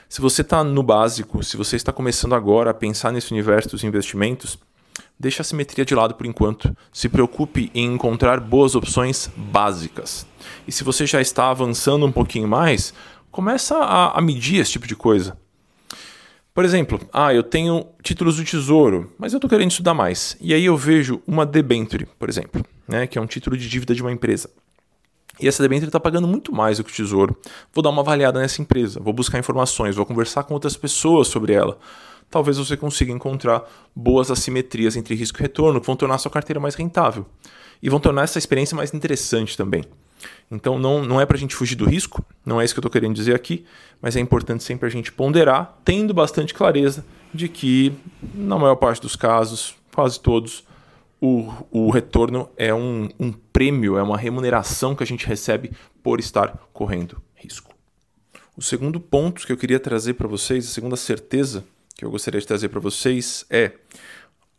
Se 0.08 0.20
você 0.20 0.42
está 0.42 0.62
no 0.64 0.82
básico, 0.82 1.42
se 1.42 1.56
você 1.56 1.76
está 1.76 1.92
começando 1.92 2.34
agora 2.34 2.70
a 2.70 2.74
pensar 2.74 3.12
nesse 3.12 3.32
universo 3.32 3.70
dos 3.70 3.84
investimentos, 3.84 4.58
deixe 5.18 5.40
a 5.40 5.44
simetria 5.44 5.84
de 5.84 5.94
lado 5.94 6.14
por 6.14 6.26
enquanto. 6.26 6.76
Se 6.92 7.08
preocupe 7.08 7.70
em 7.74 7.94
encontrar 7.94 8.40
boas 8.40 8.74
opções 8.74 9.30
básicas. 9.36 10.26
E 10.66 10.72
se 10.72 10.82
você 10.82 11.06
já 11.06 11.20
está 11.20 11.50
avançando 11.50 12.06
um 12.06 12.12
pouquinho 12.12 12.48
mais, 12.48 12.92
começa 13.30 13.76
a, 13.76 14.18
a 14.18 14.20
medir 14.20 14.60
esse 14.60 14.72
tipo 14.72 14.86
de 14.86 14.96
coisa. 14.96 15.36
Por 16.52 16.64
exemplo, 16.64 17.00
ah, 17.12 17.32
eu 17.32 17.42
tenho 17.42 17.86
títulos 18.02 18.36
do 18.36 18.44
Tesouro, 18.44 19.12
mas 19.18 19.32
eu 19.32 19.38
estou 19.38 19.48
querendo 19.48 19.70
estudar 19.70 19.94
mais. 19.94 20.36
E 20.40 20.52
aí 20.52 20.64
eu 20.64 20.76
vejo 20.76 21.22
uma 21.26 21.46
debenture, 21.46 22.06
por 22.18 22.28
exemplo, 22.28 22.64
né, 22.88 23.06
que 23.06 23.18
é 23.18 23.20
um 23.20 23.26
título 23.26 23.56
de 23.56 23.68
dívida 23.68 23.94
de 23.94 24.02
uma 24.02 24.12
empresa. 24.12 24.50
E 25.38 25.48
essa 25.48 25.62
debenture 25.62 25.88
está 25.88 26.00
pagando 26.00 26.26
muito 26.26 26.52
mais 26.52 26.78
do 26.78 26.84
que 26.84 26.90
o 26.90 26.94
Tesouro. 26.94 27.36
Vou 27.72 27.82
dar 27.82 27.90
uma 27.90 28.02
avaliada 28.02 28.40
nessa 28.40 28.60
empresa, 28.60 29.00
vou 29.00 29.12
buscar 29.12 29.38
informações, 29.38 29.96
vou 29.96 30.04
conversar 30.04 30.42
com 30.42 30.52
outras 30.52 30.76
pessoas 30.76 31.28
sobre 31.28 31.54
ela. 31.54 31.78
Talvez 32.28 32.58
você 32.58 32.76
consiga 32.76 33.12
encontrar 33.12 33.64
boas 33.94 34.30
assimetrias 34.30 34.96
entre 34.96 35.14
risco 35.14 35.38
e 35.38 35.42
retorno 35.42 35.80
que 35.80 35.86
vão 35.86 35.96
tornar 35.96 36.16
a 36.16 36.18
sua 36.18 36.30
carteira 36.30 36.60
mais 36.60 36.74
rentável. 36.74 37.24
E 37.82 37.88
vão 37.88 37.98
tornar 37.98 38.24
essa 38.24 38.38
experiência 38.38 38.76
mais 38.76 38.92
interessante 38.92 39.56
também. 39.56 39.82
Então 40.50 40.78
não, 40.78 41.02
não 41.04 41.20
é 41.20 41.26
para 41.26 41.36
a 41.36 41.40
gente 41.40 41.54
fugir 41.54 41.76
do 41.76 41.84
risco, 41.84 42.24
não 42.44 42.60
é 42.60 42.64
isso 42.64 42.74
que 42.74 42.78
eu 42.78 42.82
estou 42.82 42.90
querendo 42.90 43.14
dizer 43.14 43.34
aqui, 43.34 43.64
mas 44.00 44.16
é 44.16 44.20
importante 44.20 44.64
sempre 44.64 44.86
a 44.86 44.90
gente 44.90 45.12
ponderar, 45.12 45.78
tendo 45.84 46.12
bastante 46.12 46.52
clareza 46.52 47.04
de 47.32 47.48
que, 47.48 47.92
na 48.34 48.58
maior 48.58 48.76
parte 48.76 49.00
dos 49.00 49.14
casos, 49.14 49.76
quase 49.94 50.18
todos, 50.18 50.64
o, 51.20 51.52
o 51.70 51.90
retorno 51.90 52.48
é 52.56 52.74
um, 52.74 53.08
um 53.18 53.32
prêmio, 53.32 53.96
é 53.96 54.02
uma 54.02 54.16
remuneração 54.16 54.94
que 54.94 55.02
a 55.02 55.06
gente 55.06 55.26
recebe 55.26 55.70
por 56.02 56.18
estar 56.18 56.58
correndo 56.72 57.22
risco. 57.34 57.74
O 58.56 58.62
segundo 58.62 58.98
ponto 58.98 59.46
que 59.46 59.52
eu 59.52 59.56
queria 59.56 59.78
trazer 59.78 60.14
para 60.14 60.26
vocês, 60.26 60.66
a 60.66 60.70
segunda 60.70 60.96
certeza 60.96 61.64
que 61.94 62.04
eu 62.04 62.10
gostaria 62.10 62.40
de 62.40 62.46
trazer 62.46 62.68
para 62.68 62.80
vocês 62.80 63.44
é 63.50 63.72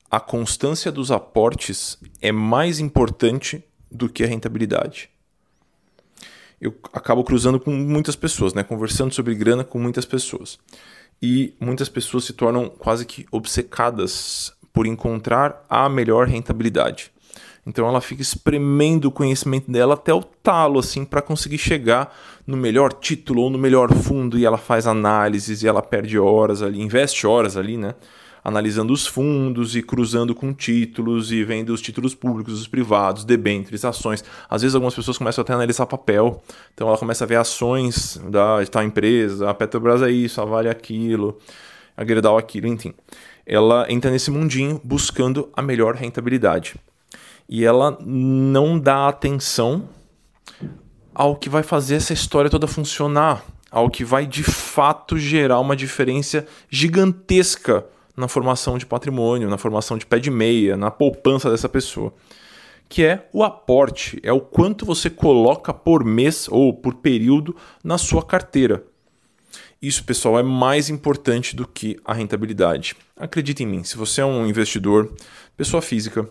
a 0.09 0.19
constância 0.19 0.91
dos 0.91 1.11
aportes 1.11 1.97
é 2.21 2.31
mais 2.31 2.79
importante 2.79 3.63
do 3.89 4.07
que 4.07 4.23
a 4.23 4.27
rentabilidade 4.27 5.09
eu 6.61 6.75
acabo 6.93 7.23
cruzando 7.23 7.59
com 7.59 7.71
muitas 7.71 8.15
pessoas, 8.15 8.53
né? 8.53 8.61
conversando 8.61 9.11
sobre 9.11 9.33
grana 9.33 9.63
com 9.63 9.79
muitas 9.79 10.05
pessoas. 10.05 10.59
E 11.19 11.55
muitas 11.59 11.89
pessoas 11.89 12.23
se 12.23 12.33
tornam 12.33 12.69
quase 12.69 13.03
que 13.05 13.25
obcecadas 13.31 14.53
por 14.71 14.85
encontrar 14.85 15.65
a 15.67 15.89
melhor 15.89 16.27
rentabilidade. 16.27 17.11
Então 17.65 17.87
ela 17.87 18.01
fica 18.01 18.21
espremendo 18.21 19.05
o 19.05 19.11
conhecimento 19.11 19.71
dela 19.71 19.95
até 19.95 20.13
o 20.13 20.23
talo, 20.23 20.79
assim, 20.79 21.03
para 21.03 21.21
conseguir 21.21 21.57
chegar 21.57 22.15
no 22.45 22.57
melhor 22.57 22.93
título 22.93 23.43
ou 23.43 23.49
no 23.49 23.57
melhor 23.57 23.93
fundo. 23.93 24.37
E 24.37 24.45
ela 24.45 24.57
faz 24.57 24.87
análises 24.87 25.61
e 25.63 25.67
ela 25.67 25.81
perde 25.81 26.17
horas 26.17 26.61
ali, 26.61 26.79
investe 26.81 27.25
horas 27.25 27.57
ali, 27.57 27.77
né? 27.77 27.95
Analisando 28.43 28.91
os 28.91 29.05
fundos 29.05 29.75
e 29.75 29.81
cruzando 29.81 30.33
com 30.33 30.53
títulos 30.53 31.31
e 31.31 31.43
vendo 31.43 31.71
os 31.73 31.81
títulos 31.81 32.15
públicos, 32.15 32.59
os 32.59 32.67
privados, 32.67 33.23
debêntures, 33.23 33.85
ações. 33.85 34.23
Às 34.49 34.61
vezes 34.61 34.75
algumas 34.75 34.95
pessoas 34.95 35.17
começam 35.17 35.41
até 35.41 35.53
a 35.53 35.55
analisar 35.55 35.85
papel, 35.85 36.41
então 36.73 36.87
ela 36.87 36.97
começa 36.97 37.23
a 37.23 37.27
ver 37.27 37.35
ações 37.35 38.19
da 38.29 38.65
tal 38.65 38.83
empresa, 38.83 39.49
a 39.49 39.53
Petrobras 39.53 40.01
é 40.01 40.09
isso, 40.09 40.41
a 40.41 40.45
Vale 40.45 40.67
é 40.67 40.71
aquilo, 40.71 41.37
a 41.95 42.05
Gerdau 42.05 42.37
é 42.37 42.39
aquilo, 42.39 42.67
enfim. 42.67 42.93
Ela 43.45 43.85
entra 43.89 44.09
nesse 44.09 44.31
mundinho 44.31 44.79
buscando 44.83 45.49
a 45.55 45.61
melhor 45.61 45.95
rentabilidade. 45.95 46.75
E 47.49 47.65
ela 47.65 47.97
não 48.01 48.79
dá 48.79 49.07
atenção 49.07 49.89
ao 51.13 51.35
que 51.35 51.49
vai 51.49 51.63
fazer 51.63 51.95
essa 51.95 52.13
história 52.13 52.49
toda 52.49 52.65
funcionar, 52.65 53.43
ao 53.69 53.89
que 53.89 54.05
vai 54.05 54.25
de 54.25 54.43
fato 54.43 55.17
gerar 55.17 55.59
uma 55.59 55.75
diferença 55.75 56.47
gigantesca 56.69 57.85
na 58.15 58.27
formação 58.27 58.77
de 58.77 58.85
patrimônio, 58.85 59.49
na 59.49 59.57
formação 59.57 59.97
de 59.97 60.05
pé 60.05 60.19
de 60.19 60.29
meia, 60.29 60.75
na 60.75 60.91
poupança 60.91 61.49
dessa 61.49 61.69
pessoa. 61.69 62.13
Que 62.87 63.05
é 63.05 63.29
o 63.31 63.43
aporte, 63.43 64.19
é 64.21 64.33
o 64.33 64.41
quanto 64.41 64.85
você 64.85 65.09
coloca 65.09 65.73
por 65.73 66.03
mês 66.03 66.47
ou 66.49 66.73
por 66.73 66.95
período 66.95 67.55
na 67.83 67.97
sua 67.97 68.23
carteira. 68.23 68.83
Isso, 69.81 70.03
pessoal, 70.03 70.37
é 70.37 70.43
mais 70.43 70.89
importante 70.89 71.55
do 71.55 71.67
que 71.67 71.97
a 72.05 72.13
rentabilidade. 72.13 72.95
Acredite 73.17 73.63
em 73.63 73.65
mim, 73.65 73.83
se 73.83 73.97
você 73.97 74.21
é 74.21 74.25
um 74.25 74.45
investidor, 74.45 75.11
pessoa 75.57 75.81
física, 75.81 76.29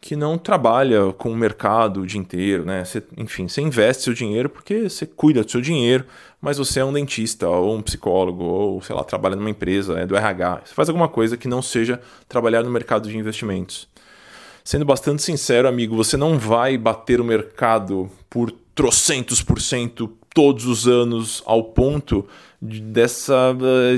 que 0.00 0.16
não 0.16 0.38
trabalha 0.38 1.12
com 1.12 1.30
o 1.30 1.36
mercado 1.36 2.00
o 2.00 2.06
dia 2.06 2.18
inteiro, 2.18 2.64
né? 2.64 2.84
Você, 2.84 3.02
enfim, 3.16 3.46
você 3.46 3.60
investe 3.60 4.04
seu 4.04 4.14
dinheiro 4.14 4.48
porque 4.48 4.88
você 4.88 5.04
cuida 5.04 5.44
do 5.44 5.50
seu 5.50 5.60
dinheiro, 5.60 6.06
mas 6.40 6.56
você 6.56 6.80
é 6.80 6.84
um 6.84 6.92
dentista 6.92 7.46
ou 7.46 7.76
um 7.76 7.82
psicólogo 7.82 8.42
ou, 8.42 8.80
sei 8.80 8.96
lá, 8.96 9.04
trabalha 9.04 9.36
numa 9.36 9.50
empresa, 9.50 9.98
é 9.98 10.06
do 10.06 10.16
RH. 10.16 10.62
Você 10.64 10.74
faz 10.74 10.88
alguma 10.88 11.08
coisa 11.08 11.36
que 11.36 11.46
não 11.46 11.60
seja 11.60 12.00
trabalhar 12.26 12.62
no 12.62 12.70
mercado 12.70 13.10
de 13.10 13.18
investimentos. 13.18 13.86
Sendo 14.64 14.86
bastante 14.86 15.22
sincero, 15.22 15.68
amigo, 15.68 15.94
você 15.94 16.16
não 16.16 16.38
vai 16.38 16.78
bater 16.78 17.20
o 17.20 17.24
mercado 17.24 18.10
por 18.30 18.50
trocentos 18.74 19.42
por 19.42 19.60
cento 19.60 20.16
todos 20.32 20.64
os 20.64 20.88
anos 20.88 21.42
ao 21.44 21.64
ponto 21.64 22.26
de, 22.62 22.80
dessa, 22.80 23.54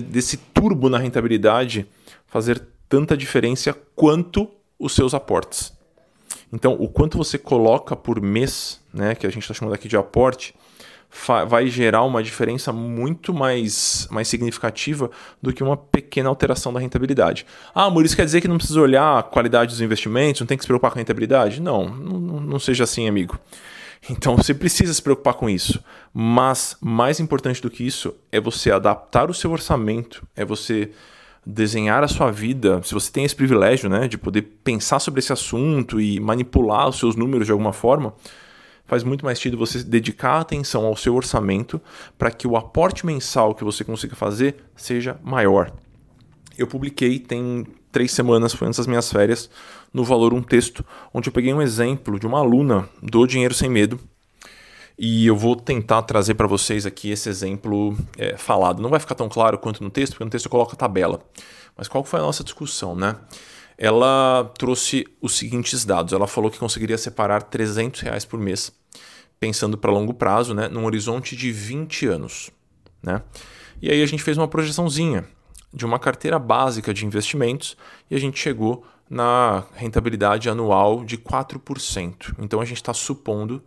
desse 0.08 0.36
turbo 0.36 0.88
na 0.88 0.98
rentabilidade 0.98 1.86
fazer 2.26 2.60
tanta 2.88 3.16
diferença 3.16 3.76
quanto 3.94 4.48
os 4.78 4.94
seus 4.94 5.14
aportes. 5.14 5.72
Então, 6.52 6.76
o 6.78 6.88
quanto 6.88 7.16
você 7.16 7.38
coloca 7.38 7.96
por 7.96 8.20
mês, 8.20 8.80
né, 8.92 9.14
que 9.14 9.26
a 9.26 9.30
gente 9.30 9.42
está 9.42 9.54
chamando 9.54 9.74
aqui 9.74 9.88
de 9.88 9.96
aporte, 9.96 10.54
vai 11.46 11.66
gerar 11.66 12.02
uma 12.04 12.22
diferença 12.22 12.72
muito 12.72 13.34
mais, 13.34 14.08
mais 14.10 14.28
significativa 14.28 15.10
do 15.40 15.52
que 15.52 15.62
uma 15.62 15.76
pequena 15.76 16.28
alteração 16.28 16.72
da 16.72 16.80
rentabilidade. 16.80 17.46
Ah, 17.74 17.92
isso 18.02 18.16
quer 18.16 18.24
dizer 18.24 18.40
que 18.40 18.48
não 18.48 18.56
precisa 18.56 18.80
olhar 18.80 19.18
a 19.18 19.22
qualidade 19.22 19.72
dos 19.72 19.80
investimentos, 19.80 20.40
não 20.40 20.46
tem 20.46 20.56
que 20.56 20.64
se 20.64 20.68
preocupar 20.68 20.90
com 20.90 20.98
a 20.98 21.00
rentabilidade? 21.00 21.60
Não, 21.60 21.88
não 21.88 22.58
seja 22.58 22.84
assim, 22.84 23.08
amigo. 23.08 23.38
Então 24.08 24.36
você 24.36 24.52
precisa 24.52 24.92
se 24.92 25.02
preocupar 25.02 25.34
com 25.34 25.48
isso. 25.48 25.82
Mas 26.12 26.76
mais 26.80 27.20
importante 27.20 27.60
do 27.62 27.70
que 27.70 27.86
isso 27.86 28.14
é 28.30 28.40
você 28.40 28.70
adaptar 28.70 29.30
o 29.30 29.34
seu 29.34 29.52
orçamento, 29.52 30.26
é 30.34 30.44
você 30.44 30.90
desenhar 31.44 32.04
a 32.04 32.08
sua 32.08 32.30
vida, 32.30 32.80
se 32.84 32.94
você 32.94 33.10
tem 33.10 33.24
esse 33.24 33.34
privilégio 33.34 33.88
né, 33.88 34.06
de 34.06 34.16
poder 34.16 34.42
pensar 34.62 35.00
sobre 35.00 35.18
esse 35.18 35.32
assunto 35.32 36.00
e 36.00 36.20
manipular 36.20 36.88
os 36.88 36.98
seus 36.98 37.16
números 37.16 37.46
de 37.46 37.52
alguma 37.52 37.72
forma, 37.72 38.14
faz 38.84 39.02
muito 39.02 39.24
mais 39.24 39.38
sentido 39.38 39.58
você 39.58 39.82
dedicar 39.82 40.40
atenção 40.40 40.84
ao 40.84 40.96
seu 40.96 41.14
orçamento 41.14 41.80
para 42.16 42.30
que 42.30 42.46
o 42.46 42.56
aporte 42.56 43.04
mensal 43.04 43.54
que 43.54 43.64
você 43.64 43.82
consiga 43.84 44.14
fazer 44.14 44.56
seja 44.76 45.18
maior. 45.22 45.72
Eu 46.56 46.66
publiquei, 46.66 47.18
tem 47.18 47.66
três 47.90 48.12
semanas, 48.12 48.52
foi 48.52 48.68
antes 48.68 48.78
das 48.78 48.86
minhas 48.86 49.10
férias, 49.10 49.50
no 49.92 50.04
Valor 50.04 50.32
um 50.32 50.42
texto, 50.42 50.84
onde 51.12 51.28
eu 51.28 51.32
peguei 51.32 51.52
um 51.52 51.62
exemplo 51.62 52.18
de 52.18 52.26
uma 52.26 52.38
aluna 52.38 52.88
do 53.02 53.26
Dinheiro 53.26 53.54
Sem 53.54 53.68
Medo, 53.68 53.98
e 54.98 55.26
eu 55.26 55.36
vou 55.36 55.56
tentar 55.56 56.02
trazer 56.02 56.34
para 56.34 56.46
vocês 56.46 56.86
aqui 56.86 57.10
esse 57.10 57.28
exemplo 57.28 57.96
é, 58.16 58.36
falado. 58.36 58.82
Não 58.82 58.90
vai 58.90 59.00
ficar 59.00 59.14
tão 59.14 59.28
claro 59.28 59.58
quanto 59.58 59.82
no 59.82 59.90
texto, 59.90 60.12
porque 60.12 60.24
no 60.24 60.30
texto 60.30 60.46
eu 60.46 60.50
coloco 60.50 60.72
a 60.72 60.76
tabela. 60.76 61.20
Mas 61.76 61.88
qual 61.88 62.04
foi 62.04 62.20
a 62.20 62.22
nossa 62.22 62.44
discussão, 62.44 62.94
né? 62.94 63.16
Ela 63.78 64.52
trouxe 64.58 65.06
os 65.20 65.36
seguintes 65.36 65.84
dados. 65.84 66.12
Ela 66.12 66.26
falou 66.26 66.50
que 66.50 66.58
conseguiria 66.58 66.98
separar 66.98 67.42
300 67.42 68.00
reais 68.00 68.24
por 68.24 68.38
mês, 68.38 68.70
pensando 69.40 69.78
para 69.78 69.90
longo 69.90 70.14
prazo, 70.14 70.54
né, 70.54 70.68
num 70.68 70.84
horizonte 70.84 71.34
de 71.34 71.50
20 71.50 72.06
anos. 72.06 72.50
Né? 73.02 73.22
E 73.80 73.90
aí 73.90 74.02
a 74.02 74.06
gente 74.06 74.22
fez 74.22 74.36
uma 74.38 74.46
projeçãozinha. 74.46 75.24
de 75.74 75.86
uma 75.86 75.98
carteira 75.98 76.38
básica 76.38 76.92
de 76.92 77.06
investimentos 77.06 77.78
e 78.10 78.14
a 78.14 78.18
gente 78.20 78.38
chegou 78.38 78.84
na 79.08 79.64
rentabilidade 79.74 80.50
anual 80.50 81.02
de 81.02 81.16
4%. 81.16 82.34
Então 82.38 82.60
a 82.60 82.64
gente 82.66 82.76
está 82.76 82.92
supondo 82.92 83.62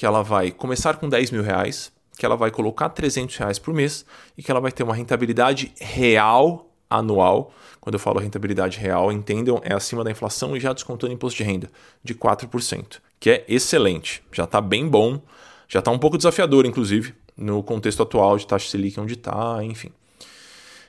que 0.00 0.06
ela 0.06 0.22
vai 0.22 0.50
começar 0.50 0.96
com 0.96 1.10
10 1.10 1.30
mil 1.30 1.42
reais, 1.42 1.92
que 2.16 2.24
ela 2.24 2.34
vai 2.34 2.50
colocar 2.50 2.88
300 2.88 3.36
reais 3.36 3.58
por 3.58 3.74
mês 3.74 4.06
e 4.34 4.42
que 4.42 4.50
ela 4.50 4.58
vai 4.58 4.72
ter 4.72 4.82
uma 4.82 4.94
rentabilidade 4.94 5.74
real 5.78 6.70
anual. 6.88 7.52
Quando 7.82 7.96
eu 7.96 7.98
falo 7.98 8.18
rentabilidade 8.18 8.78
real, 8.78 9.12
entendam, 9.12 9.60
é 9.62 9.74
acima 9.74 10.02
da 10.02 10.10
inflação 10.10 10.56
e 10.56 10.60
já 10.60 10.72
descontando 10.72 11.12
imposto 11.12 11.36
de 11.36 11.44
renda, 11.44 11.70
de 12.02 12.14
4%, 12.14 12.96
que 13.20 13.28
é 13.28 13.44
excelente, 13.46 14.22
já 14.32 14.44
está 14.44 14.58
bem 14.58 14.88
bom, 14.88 15.20
já 15.68 15.80
está 15.80 15.90
um 15.90 15.98
pouco 15.98 16.16
desafiador, 16.16 16.64
inclusive, 16.64 17.14
no 17.36 17.62
contexto 17.62 18.02
atual 18.02 18.38
de 18.38 18.46
taxa 18.46 18.70
Selic 18.70 18.98
onde 18.98 19.12
está, 19.12 19.62
enfim. 19.62 19.90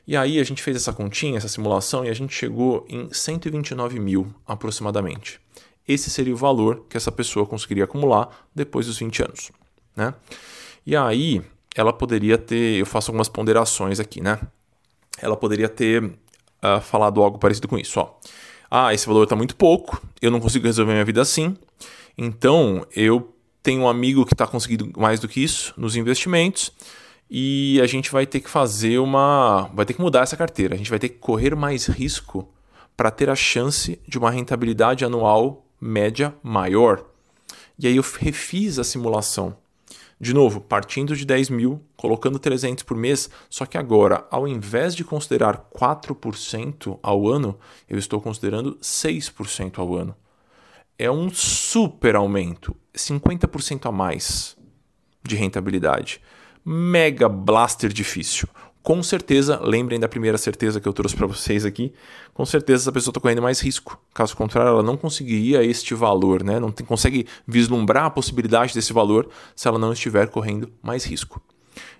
E 0.07 0.15
aí 0.15 0.39
a 0.39 0.43
gente 0.45 0.63
fez 0.63 0.77
essa 0.77 0.93
continha, 0.93 1.37
essa 1.37 1.49
simulação, 1.49 2.05
e 2.05 2.09
a 2.09 2.13
gente 2.13 2.33
chegou 2.33 2.85
em 2.87 3.11
129 3.11 3.99
mil 3.99 4.33
aproximadamente. 4.47 5.37
Esse 5.91 6.09
seria 6.09 6.33
o 6.33 6.37
valor 6.37 6.85
que 6.89 6.97
essa 6.97 7.11
pessoa 7.11 7.45
conseguiria 7.45 7.83
acumular 7.83 8.29
depois 8.53 8.85
dos 8.85 8.97
20 8.97 9.23
anos. 9.23 9.51
Né? 9.95 10.13
E 10.85 10.95
aí 10.95 11.41
ela 11.75 11.91
poderia 11.93 12.37
ter, 12.37 12.79
eu 12.79 12.85
faço 12.85 13.11
algumas 13.11 13.29
ponderações 13.29 13.99
aqui, 13.99 14.21
né? 14.21 14.39
Ela 15.21 15.37
poderia 15.37 15.69
ter 15.69 16.03
uh, 16.03 16.81
falado 16.81 17.21
algo 17.21 17.37
parecido 17.37 17.67
com 17.67 17.77
isso. 17.77 17.99
Ó. 17.99 18.13
Ah, 18.69 18.93
esse 18.93 19.05
valor 19.05 19.23
está 19.23 19.35
muito 19.35 19.55
pouco, 19.55 20.01
eu 20.21 20.31
não 20.31 20.39
consigo 20.39 20.65
resolver 20.65 20.93
minha 20.93 21.03
vida 21.03 21.21
assim, 21.21 21.57
então 22.17 22.85
eu 22.95 23.35
tenho 23.61 23.81
um 23.81 23.87
amigo 23.87 24.25
que 24.25 24.33
está 24.33 24.47
conseguindo 24.47 24.91
mais 24.97 25.19
do 25.19 25.27
que 25.27 25.43
isso 25.43 25.73
nos 25.77 25.95
investimentos 25.95 26.71
e 27.29 27.79
a 27.81 27.87
gente 27.87 28.11
vai 28.11 28.25
ter 28.25 28.39
que 28.39 28.49
fazer 28.49 28.99
uma. 28.99 29.69
vai 29.73 29.85
ter 29.85 29.93
que 29.93 30.01
mudar 30.01 30.21
essa 30.21 30.35
carteira. 30.35 30.75
A 30.75 30.77
gente 30.77 30.89
vai 30.89 30.99
ter 30.99 31.09
que 31.09 31.17
correr 31.17 31.55
mais 31.55 31.85
risco 31.85 32.47
para 32.97 33.09
ter 33.09 33.29
a 33.29 33.35
chance 33.35 33.99
de 34.05 34.17
uma 34.17 34.29
rentabilidade 34.29 35.05
anual 35.05 35.65
média 35.81 36.33
maior. 36.43 37.03
E 37.77 37.87
aí 37.87 37.97
eu 37.97 38.03
refiz 38.19 38.77
a 38.77 38.83
simulação. 38.83 39.57
De 40.19 40.35
novo, 40.35 40.61
partindo 40.61 41.15
de 41.15 41.25
10 41.25 41.49
mil, 41.49 41.81
colocando 41.97 42.37
300 42.37 42.83
por 42.83 42.95
mês, 42.95 43.27
só 43.49 43.65
que 43.65 43.75
agora, 43.75 44.27
ao 44.29 44.47
invés 44.47 44.95
de 44.95 45.03
considerar 45.03 45.67
4% 45.75 46.99
ao 47.01 47.27
ano, 47.27 47.57
eu 47.89 47.97
estou 47.97 48.21
considerando 48.21 48.75
6% 48.75 49.79
ao 49.79 49.95
ano. 49.95 50.15
É 50.95 51.09
um 51.09 51.31
super 51.31 52.15
aumento, 52.15 52.75
50% 52.95 53.87
a 53.87 53.91
mais 53.91 54.55
de 55.23 55.35
rentabilidade 55.35 56.21
mega 56.65 57.27
blaster 57.27 57.91
difícil. 57.91 58.47
Com 58.83 59.03
certeza, 59.03 59.59
lembrem 59.61 59.99
da 59.99 60.07
primeira 60.07 60.39
certeza 60.39 60.81
que 60.81 60.87
eu 60.87 60.93
trouxe 60.93 61.15
para 61.15 61.27
vocês 61.27 61.65
aqui. 61.65 61.93
Com 62.33 62.43
certeza 62.45 62.83
essa 62.83 62.91
pessoa 62.91 63.11
está 63.11 63.21
correndo 63.21 63.41
mais 63.41 63.59
risco. 63.59 63.99
Caso 64.11 64.35
contrário, 64.35 64.69
ela 64.69 64.81
não 64.81 64.97
conseguiria 64.97 65.63
este 65.63 65.93
valor, 65.93 66.43
né? 66.43 66.59
Não 66.59 66.71
tem, 66.71 66.83
consegue 66.85 67.27
vislumbrar 67.45 68.05
a 68.05 68.09
possibilidade 68.09 68.73
desse 68.73 68.91
valor 68.91 69.29
se 69.55 69.67
ela 69.67 69.77
não 69.77 69.93
estiver 69.93 70.27
correndo 70.29 70.71
mais 70.81 71.05
risco. 71.05 71.39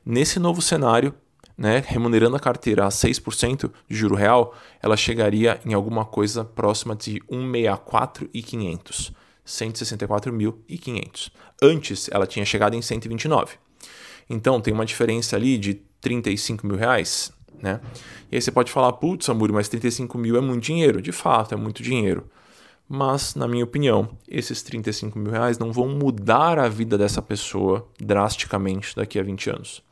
Nesse 0.03 0.39
novo 0.39 0.59
cenário, 0.59 1.13
né, 1.55 1.83
remunerando 1.85 2.35
a 2.35 2.39
carteira 2.39 2.87
a 2.87 2.89
6% 2.89 3.71
de 3.87 3.95
juro 3.95 4.15
real, 4.15 4.55
ela 4.81 4.97
chegaria 4.97 5.61
em 5.63 5.75
alguma 5.75 6.03
coisa 6.03 6.43
próxima 6.43 6.95
de 6.95 7.21
164.500, 7.29 9.13
164.500. 9.45 11.31
Antes, 11.61 12.09
ela 12.11 12.25
tinha 12.25 12.43
chegado 12.43 12.75
em 12.75 12.81
129. 12.81 13.57
Então 14.27 14.59
tem 14.59 14.73
uma 14.73 14.85
diferença 14.85 15.35
ali 15.35 15.59
de 15.59 15.83
35 16.01 16.67
mil 16.67 16.75
reais, 16.75 17.31
né? 17.61 17.79
E 18.31 18.35
aí 18.35 18.41
você 18.41 18.51
pode 18.51 18.71
falar, 18.71 18.93
putz, 18.93 19.29
Amuri, 19.29 19.53
mas 19.53 19.69
35 19.69 20.17
mil 20.17 20.35
é 20.35 20.41
muito 20.41 20.63
dinheiro. 20.63 21.01
De 21.01 21.11
fato, 21.11 21.53
é 21.53 21.57
muito 21.57 21.83
dinheiro. 21.83 22.25
Mas, 22.87 23.35
na 23.35 23.47
minha 23.47 23.63
opinião, 23.63 24.09
esses 24.27 24.61
35 24.63 25.17
mil 25.17 25.31
reais 25.31 25.57
não 25.57 25.71
vão 25.71 25.87
mudar 25.87 26.59
a 26.59 26.67
vida 26.67 26.97
dessa 26.97 27.21
pessoa 27.21 27.87
drasticamente 27.99 28.95
daqui 28.95 29.17
a 29.19 29.23
20 29.23 29.49
anos. 29.49 29.83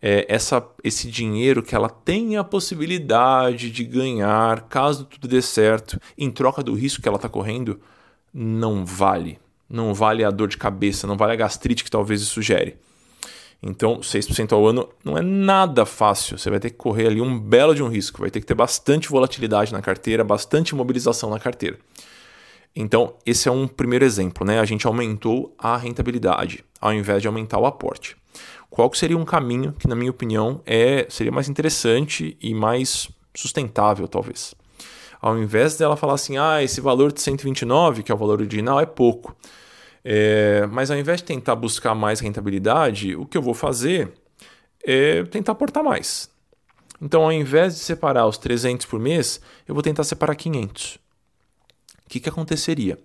É, 0.00 0.24
essa, 0.26 0.66
esse 0.82 1.10
dinheiro 1.10 1.62
que 1.62 1.74
ela 1.74 1.90
tem 1.90 2.38
a 2.38 2.44
possibilidade 2.44 3.70
de 3.70 3.84
ganhar, 3.84 4.62
caso 4.62 5.04
tudo 5.04 5.28
dê 5.28 5.42
certo, 5.42 6.00
em 6.16 6.30
troca 6.30 6.62
do 6.62 6.74
risco 6.74 7.02
que 7.02 7.08
ela 7.08 7.16
está 7.16 7.28
correndo, 7.28 7.78
não 8.32 8.86
vale. 8.86 9.38
Não 9.68 9.92
vale 9.92 10.24
a 10.24 10.30
dor 10.30 10.48
de 10.48 10.56
cabeça, 10.56 11.06
não 11.06 11.18
vale 11.18 11.34
a 11.34 11.36
gastrite 11.36 11.84
que 11.84 11.90
talvez 11.90 12.22
isso 12.22 12.32
sugere. 12.32 12.78
Então, 13.62 14.00
6% 14.00 14.52
ao 14.52 14.66
ano 14.66 14.88
não 15.04 15.18
é 15.18 15.22
nada 15.22 15.84
fácil. 15.84 16.38
Você 16.38 16.48
vai 16.48 16.58
ter 16.58 16.70
que 16.70 16.76
correr 16.76 17.06
ali 17.06 17.20
um 17.20 17.38
belo 17.38 17.74
de 17.74 17.82
um 17.82 17.88
risco. 17.88 18.20
Vai 18.20 18.30
ter 18.30 18.40
que 18.40 18.46
ter 18.46 18.54
bastante 18.54 19.08
volatilidade 19.08 19.72
na 19.72 19.82
carteira, 19.82 20.24
bastante 20.24 20.74
mobilização 20.74 21.28
na 21.28 21.38
carteira. 21.38 21.78
Então, 22.74 23.14
esse 23.26 23.48
é 23.48 23.52
um 23.52 23.68
primeiro 23.68 24.04
exemplo. 24.04 24.46
Né? 24.46 24.60
A 24.60 24.64
gente 24.64 24.86
aumentou 24.86 25.54
a 25.58 25.76
rentabilidade 25.76 26.64
ao 26.80 26.94
invés 26.94 27.20
de 27.20 27.28
aumentar 27.28 27.58
o 27.58 27.66
aporte. 27.66 28.16
Qual 28.70 28.92
seria 28.94 29.18
um 29.18 29.24
caminho 29.24 29.74
que, 29.78 29.88
na 29.88 29.94
minha 29.94 30.10
opinião, 30.10 30.62
é, 30.64 31.06
seria 31.10 31.32
mais 31.32 31.48
interessante 31.48 32.38
e 32.40 32.54
mais 32.54 33.10
sustentável, 33.34 34.08
talvez? 34.08 34.54
Ao 35.20 35.36
invés 35.36 35.76
dela 35.76 35.96
falar 35.96 36.14
assim, 36.14 36.38
ah, 36.38 36.62
esse 36.62 36.80
valor 36.80 37.12
de 37.12 37.20
129, 37.20 38.02
que 38.02 38.10
é 38.10 38.14
o 38.14 38.18
valor 38.18 38.38
original, 38.38 38.80
é 38.80 38.86
pouco. 38.86 39.36
É, 40.04 40.66
mas 40.66 40.90
ao 40.90 40.98
invés 40.98 41.18
de 41.18 41.24
tentar 41.24 41.54
buscar 41.54 41.94
mais 41.94 42.20
rentabilidade, 42.20 43.14
o 43.14 43.26
que 43.26 43.36
eu 43.36 43.42
vou 43.42 43.54
fazer 43.54 44.12
é 44.84 45.22
tentar 45.24 45.52
aportar 45.52 45.84
mais. 45.84 46.30
Então, 47.00 47.22
ao 47.22 47.32
invés 47.32 47.74
de 47.74 47.80
separar 47.80 48.26
os 48.26 48.36
300 48.36 48.86
por 48.86 49.00
mês, 49.00 49.40
eu 49.66 49.74
vou 49.74 49.82
tentar 49.82 50.04
separar 50.04 50.34
500. 50.34 50.96
O 50.96 50.98
que, 52.08 52.20
que 52.20 52.28
aconteceria? 52.28 52.98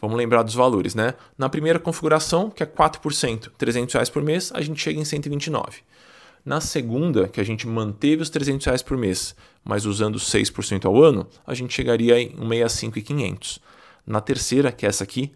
Vamos 0.00 0.16
lembrar 0.16 0.42
dos 0.42 0.54
valores, 0.54 0.94
né? 0.94 1.14
Na 1.36 1.48
primeira 1.48 1.78
configuração, 1.78 2.50
que 2.50 2.62
é 2.62 2.66
4%, 2.66 3.50
300 3.58 3.94
reais 3.94 4.08
por 4.08 4.22
mês, 4.22 4.50
a 4.54 4.60
gente 4.60 4.80
chega 4.80 5.00
em 5.00 5.04
129. 5.04 5.80
Na 6.44 6.60
segunda, 6.60 7.28
que 7.28 7.40
a 7.40 7.44
gente 7.44 7.66
manteve 7.66 8.22
os 8.22 8.30
300 8.30 8.64
reais 8.64 8.82
por 8.82 8.96
mês, 8.96 9.34
mas 9.62 9.84
usando 9.84 10.18
6% 10.18 10.86
ao 10.86 11.02
ano, 11.02 11.26
a 11.46 11.52
gente 11.52 11.74
chegaria 11.74 12.18
em 12.18 12.30
165 12.30 13.60
Na 14.06 14.20
terceira, 14.20 14.72
que 14.72 14.86
é 14.86 14.88
essa 14.88 15.04
aqui, 15.04 15.32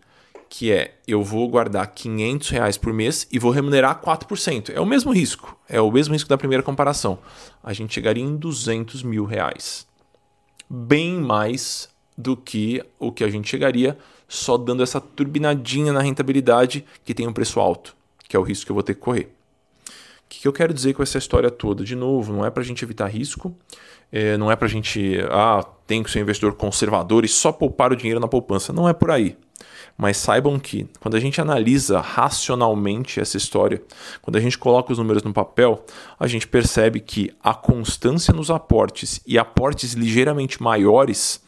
que 0.57 0.71
é 0.71 0.95
eu 1.05 1.21
vou 1.21 1.49
guardar 1.49 1.85
500 1.85 2.49
reais 2.51 2.79
por 2.79 2.93
mês 2.93 3.27
e 3.33 3.41
vou 3.41 3.51
remunerar 3.51 4.01
4%. 4.01 4.71
É 4.73 4.81
o 4.81 4.87
mesmo 4.87 5.13
risco, 5.13 5.59
é 5.69 5.81
o 5.81 5.91
mesmo 5.91 6.15
risco 6.15 6.29
da 6.29 6.39
primeira 6.39 6.63
comparação. 6.63 7.19
A 7.61 7.73
gente 7.73 7.93
chegaria 7.93 8.23
em 8.23 8.37
200 8.37 9.03
mil 9.03 9.25
reais. 9.25 9.85
Bem 10.71 11.15
mais 11.15 11.89
do 12.17 12.37
que 12.37 12.81
o 13.01 13.11
que 13.11 13.25
a 13.25 13.29
gente 13.29 13.49
chegaria 13.49 13.99
só 14.29 14.57
dando 14.57 14.85
essa 14.85 15.01
turbinadinha 15.01 15.93
na 15.93 16.01
rentabilidade 16.01 16.85
que 17.05 17.15
tem 17.15 17.27
um 17.27 17.33
preço 17.33 17.59
alto, 17.59 17.97
que 18.29 18.37
é 18.37 18.39
o 18.39 18.45
risco 18.45 18.67
que 18.67 18.71
eu 18.71 18.75
vou 18.75 18.85
ter 18.85 18.95
que 18.95 19.01
correr. 19.01 19.35
O 19.89 20.29
que 20.29 20.47
eu 20.47 20.53
quero 20.53 20.73
dizer 20.73 20.95
com 20.95 21.03
essa 21.03 21.19
história 21.19 21.51
toda? 21.51 21.83
De 21.83 21.97
novo, 21.97 22.33
não 22.33 22.47
é 22.47 22.51
para 22.51 22.63
a 22.63 22.67
gente 22.67 22.85
evitar 22.85 23.09
risco, 23.09 23.53
é, 24.13 24.37
não 24.37 24.53
é 24.53 24.55
para 24.55 24.67
a 24.67 24.71
gente, 24.71 25.19
ah, 25.31 25.67
tem 25.87 26.03
que 26.03 26.11
ser 26.11 26.19
um 26.19 26.23
investidor 26.23 26.55
conservador 26.55 27.25
e 27.25 27.29
só 27.29 27.53
poupar 27.53 27.93
o 27.93 27.97
dinheiro 27.97 28.21
na 28.21 28.29
poupança. 28.29 28.73
Não 28.73 28.89
é 28.89 28.93
por 28.93 29.11
aí. 29.11 29.37
Mas 29.97 30.17
saibam 30.17 30.59
que, 30.59 30.89
quando 31.01 31.17
a 31.17 31.21
gente 31.21 31.41
analisa 31.41 32.01
racionalmente 32.01 33.21
essa 33.21 33.37
história, 33.37 33.81
quando 34.21 34.37
a 34.37 34.41
gente 34.41 34.59
coloca 34.59 34.91
os 34.91 34.99
números 34.99 35.23
no 35.23 35.33
papel, 35.33 35.85
a 36.19 36.27
gente 36.27 36.49
percebe 36.49 36.99
que 36.99 37.31
a 37.43 37.55
constância 37.55 38.35
nos 38.35 38.51
aportes 38.51 39.21
e 39.27 39.39
aportes 39.39 39.93
ligeiramente 39.93 40.61
maiores 40.61 41.43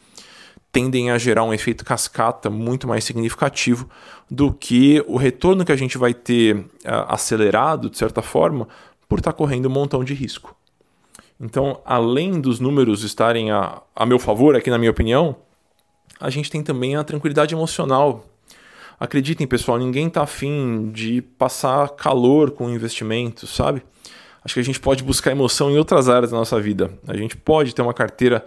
tendem 0.71 1.11
a 1.11 1.17
gerar 1.17 1.43
um 1.43 1.53
efeito 1.53 1.83
cascata 1.83 2.49
muito 2.49 2.87
mais 2.87 3.03
significativo 3.03 3.89
do 4.29 4.53
que 4.53 5.03
o 5.07 5.17
retorno 5.17 5.65
que 5.65 5.71
a 5.71 5.75
gente 5.75 5.97
vai 5.97 6.13
ter 6.13 6.55
uh, 6.55 6.65
acelerado, 7.07 7.89
de 7.89 7.97
certa 7.97 8.21
forma, 8.21 8.67
por 9.09 9.19
estar 9.19 9.31
tá 9.31 9.37
correndo 9.37 9.67
um 9.67 9.71
montão 9.71 10.03
de 10.03 10.13
risco. 10.13 10.56
Então, 11.39 11.81
além 11.85 12.41
dos 12.41 12.59
números 12.59 13.03
estarem 13.03 13.51
a, 13.51 13.81
a 13.95 14.05
meu 14.05 14.17
favor, 14.17 14.55
aqui 14.55 14.69
na 14.69 14.77
minha 14.77 14.91
opinião, 14.91 15.35
a 16.19 16.29
gente 16.29 16.49
tem 16.49 16.63
também 16.63 16.95
a 16.95 17.03
tranquilidade 17.03 17.53
emocional 17.53 18.25
Acreditem, 18.99 19.45
pessoal, 19.45 19.77
ninguém 19.77 20.07
está 20.07 20.23
afim 20.23 20.89
de 20.91 21.21
passar 21.21 21.89
calor 21.89 22.49
com 22.49 22.65
o 22.65 22.69
investimento, 22.73 23.45
sabe? 23.45 23.83
Acho 24.43 24.55
que 24.55 24.59
a 24.59 24.63
gente 24.63 24.79
pode 24.79 25.03
buscar 25.03 25.31
emoção 25.31 25.69
em 25.69 25.77
outras 25.77 26.09
áreas 26.09 26.31
da 26.31 26.37
nossa 26.37 26.59
vida. 26.59 26.91
A 27.07 27.15
gente 27.15 27.37
pode 27.37 27.75
ter 27.75 27.83
uma 27.83 27.93
carteira 27.93 28.43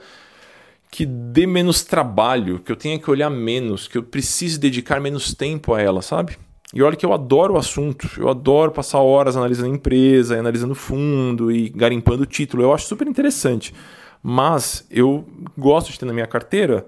que 0.91 1.07
dê 1.07 1.47
menos 1.47 1.85
trabalho, 1.85 2.59
que 2.59 2.73
eu 2.73 2.75
tenha 2.75 2.99
que 2.99 3.09
olhar 3.09 3.31
menos, 3.31 3.87
que 3.87 3.97
eu 3.97 4.03
precise 4.03 4.59
dedicar 4.59 5.01
menos 5.01 5.33
tempo 5.33 5.73
a 5.73 5.81
ela, 5.81 6.03
sabe? 6.03 6.37
E 6.73 6.83
olha 6.83 6.97
que 6.97 7.05
eu 7.05 7.13
adoro 7.13 7.55
o 7.55 7.59
assunto, 7.59 8.09
eu 8.17 8.29
adoro 8.29 8.71
passar 8.71 9.01
horas 9.01 9.37
analisando 9.37 9.75
empresa, 9.75 10.39
analisando 10.39 10.75
fundo 10.75 11.51
e 11.51 11.69
garimpando 11.69 12.23
o 12.23 12.27
título. 12.27 12.63
Eu 12.63 12.73
acho 12.73 12.87
super 12.87 13.09
interessante. 13.09 13.75
Mas 14.23 14.87
eu 14.91 15.25
gosto 15.57 15.91
de 15.91 15.99
ter 15.99 16.07
na 16.07 16.13
minha 16.13 16.27
carteira 16.27 16.87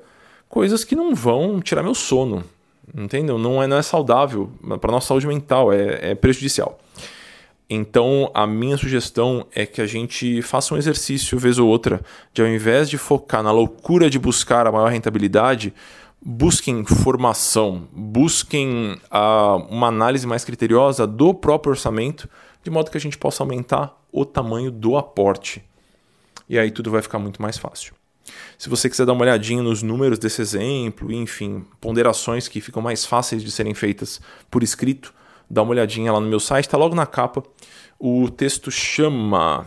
coisas 0.48 0.84
que 0.84 0.94
não 0.94 1.14
vão 1.14 1.60
tirar 1.60 1.82
meu 1.82 1.94
sono, 1.94 2.44
Entendeu? 2.94 3.38
Não 3.38 3.62
é, 3.62 3.66
não 3.66 3.76
é 3.76 3.82
saudável 3.82 4.50
para 4.80 4.90
nossa 4.90 5.08
saúde 5.08 5.26
mental, 5.26 5.72
é, 5.72 6.10
é 6.10 6.14
prejudicial. 6.14 6.78
Então, 7.70 8.30
a 8.34 8.46
minha 8.46 8.76
sugestão 8.76 9.46
é 9.54 9.64
que 9.64 9.80
a 9.80 9.86
gente 9.86 10.42
faça 10.42 10.74
um 10.74 10.76
exercício 10.76 11.38
vez 11.38 11.58
ou 11.58 11.68
outra, 11.68 12.02
de 12.34 12.42
ao 12.42 12.48
invés 12.48 12.90
de 12.90 12.98
focar 12.98 13.42
na 13.42 13.50
loucura 13.50 14.10
de 14.10 14.18
buscar 14.18 14.66
a 14.66 14.72
maior 14.72 14.90
rentabilidade, 14.90 15.72
busquem 16.24 16.84
formação, 16.84 17.88
busquem 17.92 18.96
uh, 19.10 19.56
uma 19.68 19.88
análise 19.88 20.26
mais 20.26 20.44
criteriosa 20.44 21.06
do 21.06 21.34
próprio 21.34 21.70
orçamento, 21.70 22.28
de 22.62 22.70
modo 22.70 22.90
que 22.90 22.96
a 22.96 23.00
gente 23.00 23.18
possa 23.18 23.42
aumentar 23.42 24.00
o 24.12 24.24
tamanho 24.24 24.70
do 24.70 24.96
aporte. 24.96 25.64
E 26.48 26.58
aí 26.58 26.70
tudo 26.70 26.90
vai 26.90 27.02
ficar 27.02 27.18
muito 27.18 27.42
mais 27.42 27.58
fácil. 27.58 27.94
Se 28.56 28.68
você 28.68 28.88
quiser 28.88 29.04
dar 29.04 29.14
uma 29.14 29.22
olhadinha 29.22 29.62
nos 29.62 29.82
números 29.82 30.18
desse 30.18 30.40
exemplo, 30.40 31.10
enfim, 31.12 31.64
ponderações 31.80 32.46
que 32.46 32.60
ficam 32.60 32.80
mais 32.80 33.04
fáceis 33.04 33.42
de 33.42 33.50
serem 33.50 33.74
feitas 33.74 34.20
por 34.48 34.62
escrito, 34.62 35.12
dá 35.50 35.62
uma 35.62 35.72
olhadinha 35.72 36.12
lá 36.12 36.20
no 36.20 36.28
meu 36.28 36.38
site, 36.38 36.66
está 36.66 36.78
logo 36.78 36.94
na 36.94 37.06
capa. 37.06 37.42
O 37.98 38.30
texto 38.30 38.70
chama. 38.70 39.66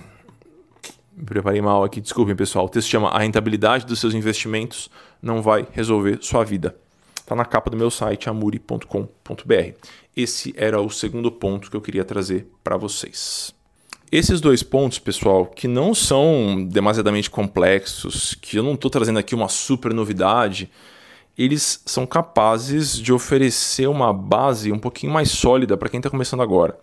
Me 1.15 1.23
preparei 1.23 1.61
mal 1.61 1.83
aqui, 1.83 2.01
desculpem 2.01 2.35
pessoal. 2.35 2.65
O 2.65 2.69
texto 2.69 2.89
chama 2.89 3.09
A 3.09 3.19
rentabilidade 3.19 3.85
dos 3.85 3.99
seus 3.99 4.13
investimentos 4.13 4.89
não 5.21 5.41
vai 5.41 5.65
resolver 5.71 6.17
sua 6.21 6.43
vida. 6.43 6.75
Está 7.17 7.33
na 7.35 7.45
capa 7.45 7.69
do 7.69 7.77
meu 7.77 7.89
site, 7.89 8.29
amuri.com.br. 8.29 9.73
Esse 10.15 10.53
era 10.57 10.81
o 10.81 10.89
segundo 10.89 11.31
ponto 11.31 11.71
que 11.71 11.77
eu 11.77 11.81
queria 11.81 12.03
trazer 12.03 12.47
para 12.63 12.75
vocês. 12.75 13.55
Esses 14.11 14.39
dois 14.39 14.61
pontos, 14.61 14.99
pessoal, 14.99 15.45
que 15.45 15.67
não 15.67 15.95
são 15.95 16.63
demasiadamente 16.69 17.29
complexos, 17.29 18.35
que 18.35 18.57
eu 18.57 18.63
não 18.63 18.73
estou 18.73 18.91
trazendo 18.91 19.17
aqui 19.17 19.33
uma 19.33 19.47
super 19.49 19.93
novidade, 19.93 20.69
eles 21.37 21.81
são 21.85 22.05
capazes 22.05 22.97
de 22.97 23.11
oferecer 23.11 23.87
uma 23.87 24.13
base 24.13 24.71
um 24.71 24.79
pouquinho 24.79 25.11
mais 25.11 25.31
sólida 25.31 25.75
para 25.75 25.89
quem 25.89 25.97
está 25.97 26.09
começando 26.09 26.43
agora. 26.43 26.77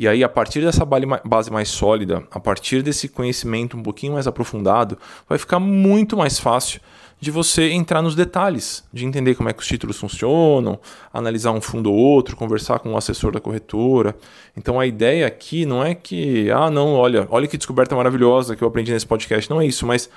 E 0.00 0.08
aí, 0.08 0.24
a 0.24 0.30
partir 0.30 0.62
dessa 0.62 0.82
base 0.82 1.52
mais 1.52 1.68
sólida, 1.68 2.26
a 2.30 2.40
partir 2.40 2.82
desse 2.82 3.06
conhecimento 3.06 3.76
um 3.76 3.82
pouquinho 3.82 4.14
mais 4.14 4.26
aprofundado, 4.26 4.96
vai 5.28 5.36
ficar 5.36 5.60
muito 5.60 6.16
mais 6.16 6.40
fácil 6.40 6.80
de 7.20 7.30
você 7.30 7.68
entrar 7.68 8.00
nos 8.00 8.14
detalhes, 8.14 8.82
de 8.90 9.04
entender 9.04 9.34
como 9.34 9.50
é 9.50 9.52
que 9.52 9.60
os 9.60 9.68
títulos 9.68 9.98
funcionam, 9.98 10.80
analisar 11.12 11.52
um 11.52 11.60
fundo 11.60 11.92
ou 11.92 11.98
outro, 11.98 12.34
conversar 12.34 12.78
com 12.78 12.94
o 12.94 12.96
assessor 12.96 13.30
da 13.30 13.40
corretora. 13.40 14.16
Então 14.56 14.80
a 14.80 14.86
ideia 14.86 15.26
aqui 15.26 15.66
não 15.66 15.84
é 15.84 15.94
que, 15.94 16.50
ah, 16.50 16.70
não, 16.70 16.94
olha, 16.94 17.28
olha 17.30 17.46
que 17.46 17.58
descoberta 17.58 17.94
maravilhosa 17.94 18.56
que 18.56 18.64
eu 18.64 18.68
aprendi 18.68 18.90
nesse 18.94 19.06
podcast, 19.06 19.50
não 19.50 19.60
é 19.60 19.66
isso, 19.66 19.86
mas 19.86 20.08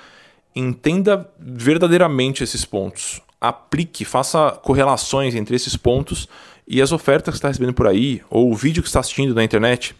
entenda 0.56 1.30
verdadeiramente 1.38 2.42
esses 2.42 2.64
pontos 2.64 3.20
aplique, 3.48 4.06
faça 4.06 4.52
correlações 4.62 5.34
entre 5.34 5.54
esses 5.54 5.76
pontos 5.76 6.26
e 6.66 6.80
as 6.80 6.92
ofertas 6.92 7.32
que 7.32 7.38
está 7.38 7.48
recebendo 7.48 7.74
por 7.74 7.86
aí, 7.86 8.22
ou 8.30 8.50
o 8.50 8.54
vídeo 8.54 8.82
que 8.82 8.88
está 8.88 9.00
assistindo 9.00 9.34
na 9.34 9.44
internet. 9.44 9.94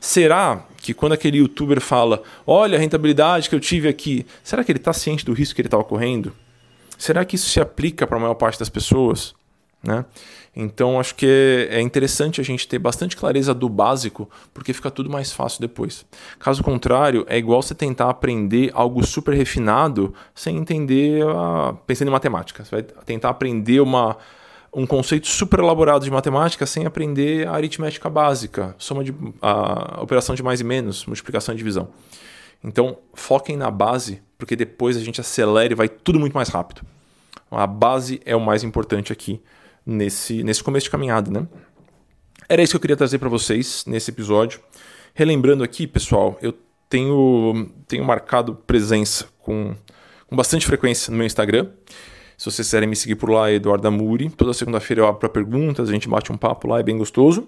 Será 0.00 0.64
que 0.78 0.92
quando 0.92 1.12
aquele 1.12 1.38
youtuber 1.38 1.80
fala, 1.80 2.22
olha 2.46 2.76
a 2.76 2.80
rentabilidade 2.80 3.48
que 3.48 3.54
eu 3.54 3.60
tive 3.60 3.88
aqui, 3.88 4.26
será 4.42 4.62
que 4.62 4.70
ele 4.70 4.78
está 4.78 4.92
ciente 4.92 5.24
do 5.24 5.32
risco 5.32 5.54
que 5.54 5.62
ele 5.62 5.68
está 5.68 5.78
ocorrendo? 5.78 6.32
Será 6.98 7.24
que 7.24 7.36
isso 7.36 7.48
se 7.48 7.60
aplica 7.60 8.06
para 8.06 8.16
a 8.18 8.20
maior 8.20 8.34
parte 8.34 8.58
das 8.58 8.68
pessoas? 8.68 9.34
Né? 9.82 10.04
Então 10.56 11.00
acho 11.00 11.14
que 11.14 11.68
é 11.70 11.80
interessante 11.80 12.40
a 12.40 12.44
gente 12.44 12.66
ter 12.66 12.78
bastante 12.78 13.16
clareza 13.16 13.52
do 13.52 13.68
básico, 13.68 14.30
porque 14.52 14.72
fica 14.72 14.90
tudo 14.90 15.10
mais 15.10 15.32
fácil 15.32 15.60
depois. 15.60 16.06
Caso 16.38 16.62
contrário, 16.62 17.24
é 17.28 17.36
igual 17.36 17.60
você 17.60 17.74
tentar 17.74 18.08
aprender 18.08 18.70
algo 18.72 19.04
super 19.04 19.34
refinado 19.34 20.14
sem 20.34 20.56
entender, 20.56 21.26
a... 21.26 21.74
pensando 21.86 22.08
em 22.08 22.12
matemática. 22.12 22.64
Você 22.64 22.70
vai 22.70 22.82
tentar 22.82 23.30
aprender 23.30 23.80
uma, 23.80 24.16
um 24.74 24.86
conceito 24.86 25.26
super 25.26 25.60
elaborado 25.60 26.04
de 26.04 26.10
matemática 26.10 26.66
sem 26.66 26.84
aprender 26.84 27.46
a 27.46 27.52
aritmética 27.52 28.10
básica, 28.10 28.74
soma 28.78 29.04
de 29.04 29.14
a 29.40 30.00
operação 30.02 30.34
de 30.34 30.42
mais 30.42 30.60
e 30.60 30.64
menos, 30.64 31.06
multiplicação 31.06 31.54
e 31.54 31.58
divisão. 31.58 31.88
Então, 32.62 32.98
foquem 33.12 33.56
na 33.56 33.70
base, 33.70 34.22
porque 34.38 34.56
depois 34.56 34.96
a 34.96 35.00
gente 35.00 35.20
acelera 35.20 35.72
e 35.72 35.76
vai 35.76 35.88
tudo 35.88 36.18
muito 36.18 36.32
mais 36.32 36.48
rápido. 36.48 36.82
A 37.50 37.66
base 37.66 38.20
é 38.24 38.34
o 38.34 38.40
mais 38.40 38.64
importante 38.64 39.12
aqui 39.12 39.40
nesse, 39.86 40.42
nesse 40.42 40.64
começo 40.64 40.84
de 40.84 40.90
caminhada, 40.90 41.30
né? 41.30 41.46
Era 42.48 42.62
isso 42.62 42.72
que 42.72 42.76
eu 42.76 42.80
queria 42.80 42.96
trazer 42.96 43.18
para 43.18 43.28
vocês 43.28 43.84
nesse 43.86 44.10
episódio. 44.10 44.60
Relembrando 45.14 45.62
aqui, 45.62 45.86
pessoal, 45.86 46.38
eu 46.42 46.54
tenho, 46.88 47.70
tenho 47.86 48.04
marcado 48.04 48.54
presença 48.54 49.26
com, 49.38 49.74
com 50.26 50.36
bastante 50.36 50.66
frequência 50.66 51.10
no 51.10 51.16
meu 51.16 51.26
Instagram. 51.26 51.68
Se 52.36 52.46
vocês 52.46 52.66
quiserem 52.66 52.88
me 52.88 52.96
seguir 52.96 53.14
por 53.14 53.30
lá, 53.30 53.50
é 53.50 53.54
Eduardo 53.54 53.86
Amuri. 53.86 54.30
Toda 54.30 54.52
segunda-feira 54.52 55.02
eu 55.02 55.06
abro 55.06 55.20
para 55.20 55.28
perguntas, 55.28 55.88
a 55.88 55.92
gente 55.92 56.08
bate 56.08 56.32
um 56.32 56.36
papo 56.36 56.68
lá, 56.68 56.80
é 56.80 56.82
bem 56.82 56.98
gostoso. 56.98 57.46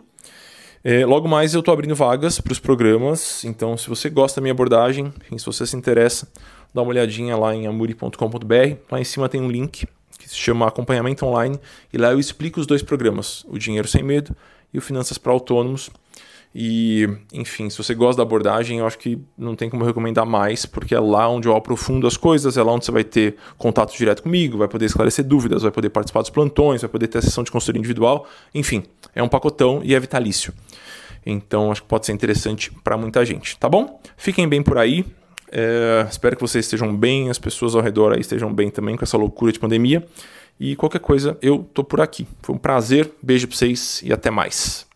É, 0.84 1.04
logo 1.04 1.26
mais 1.26 1.52
eu 1.52 1.60
estou 1.60 1.74
abrindo 1.74 1.96
vagas 1.96 2.40
para 2.40 2.52
os 2.52 2.60
programas, 2.60 3.44
então 3.44 3.76
se 3.76 3.88
você 3.88 4.08
gosta 4.08 4.40
da 4.40 4.42
minha 4.42 4.52
abordagem, 4.52 5.12
enfim, 5.20 5.36
se 5.36 5.44
você 5.44 5.66
se 5.66 5.76
interessa, 5.76 6.28
dá 6.72 6.80
uma 6.80 6.90
olhadinha 6.90 7.36
lá 7.36 7.54
em 7.54 7.66
amuri.com.br. 7.66 8.76
Lá 8.90 9.00
em 9.00 9.04
cima 9.04 9.28
tem 9.28 9.40
um 9.40 9.50
link 9.50 9.86
que 10.16 10.28
se 10.28 10.36
chama 10.36 10.68
Acompanhamento 10.68 11.26
Online, 11.26 11.58
e 11.92 11.98
lá 11.98 12.12
eu 12.12 12.20
explico 12.20 12.60
os 12.60 12.66
dois 12.66 12.82
programas, 12.82 13.44
o 13.48 13.58
Dinheiro 13.58 13.88
Sem 13.88 14.02
Medo 14.02 14.34
e 14.72 14.78
o 14.78 14.80
Finanças 14.80 15.18
para 15.18 15.32
Autônomos. 15.32 15.90
E, 16.58 17.06
enfim, 17.34 17.68
se 17.68 17.76
você 17.76 17.94
gosta 17.94 18.16
da 18.16 18.22
abordagem, 18.22 18.78
eu 18.78 18.86
acho 18.86 18.96
que 18.96 19.18
não 19.36 19.54
tem 19.54 19.68
como 19.68 19.84
recomendar 19.84 20.24
mais, 20.24 20.64
porque 20.64 20.94
é 20.94 20.98
lá 20.98 21.28
onde 21.28 21.46
eu 21.46 21.54
aprofundo 21.54 22.06
as 22.06 22.16
coisas, 22.16 22.56
é 22.56 22.62
lá 22.62 22.72
onde 22.72 22.86
você 22.86 22.90
vai 22.90 23.04
ter 23.04 23.36
contato 23.58 23.94
direto 23.94 24.22
comigo, 24.22 24.56
vai 24.56 24.66
poder 24.66 24.86
esclarecer 24.86 25.22
dúvidas, 25.22 25.60
vai 25.60 25.70
poder 25.70 25.90
participar 25.90 26.22
dos 26.22 26.30
plantões, 26.30 26.80
vai 26.80 26.88
poder 26.88 27.08
ter 27.08 27.18
a 27.18 27.20
sessão 27.20 27.44
de 27.44 27.50
consultoria 27.50 27.78
individual, 27.78 28.26
enfim, 28.54 28.84
é 29.14 29.22
um 29.22 29.28
pacotão 29.28 29.82
e 29.84 29.94
é 29.94 30.00
vitalício. 30.00 30.50
Então, 31.26 31.70
acho 31.70 31.82
que 31.82 31.88
pode 31.88 32.06
ser 32.06 32.12
interessante 32.12 32.72
para 32.82 32.96
muita 32.96 33.22
gente, 33.22 33.58
tá 33.58 33.68
bom? 33.68 34.00
Fiquem 34.16 34.48
bem 34.48 34.62
por 34.62 34.78
aí. 34.78 35.04
É, 35.52 36.06
espero 36.10 36.36
que 36.36 36.40
vocês 36.42 36.64
estejam 36.64 36.96
bem, 36.96 37.28
as 37.28 37.38
pessoas 37.38 37.74
ao 37.74 37.82
redor 37.82 38.14
aí 38.14 38.20
estejam 38.20 38.50
bem 38.50 38.70
também 38.70 38.96
com 38.96 39.04
essa 39.04 39.18
loucura 39.18 39.52
de 39.52 39.58
pandemia. 39.58 40.08
E 40.58 40.74
qualquer 40.74 41.00
coisa, 41.00 41.36
eu 41.42 41.68
tô 41.74 41.84
por 41.84 42.00
aqui. 42.00 42.26
Foi 42.40 42.54
um 42.54 42.58
prazer, 42.58 43.12
beijo 43.22 43.46
para 43.46 43.58
vocês 43.58 44.00
e 44.02 44.10
até 44.10 44.30
mais. 44.30 44.86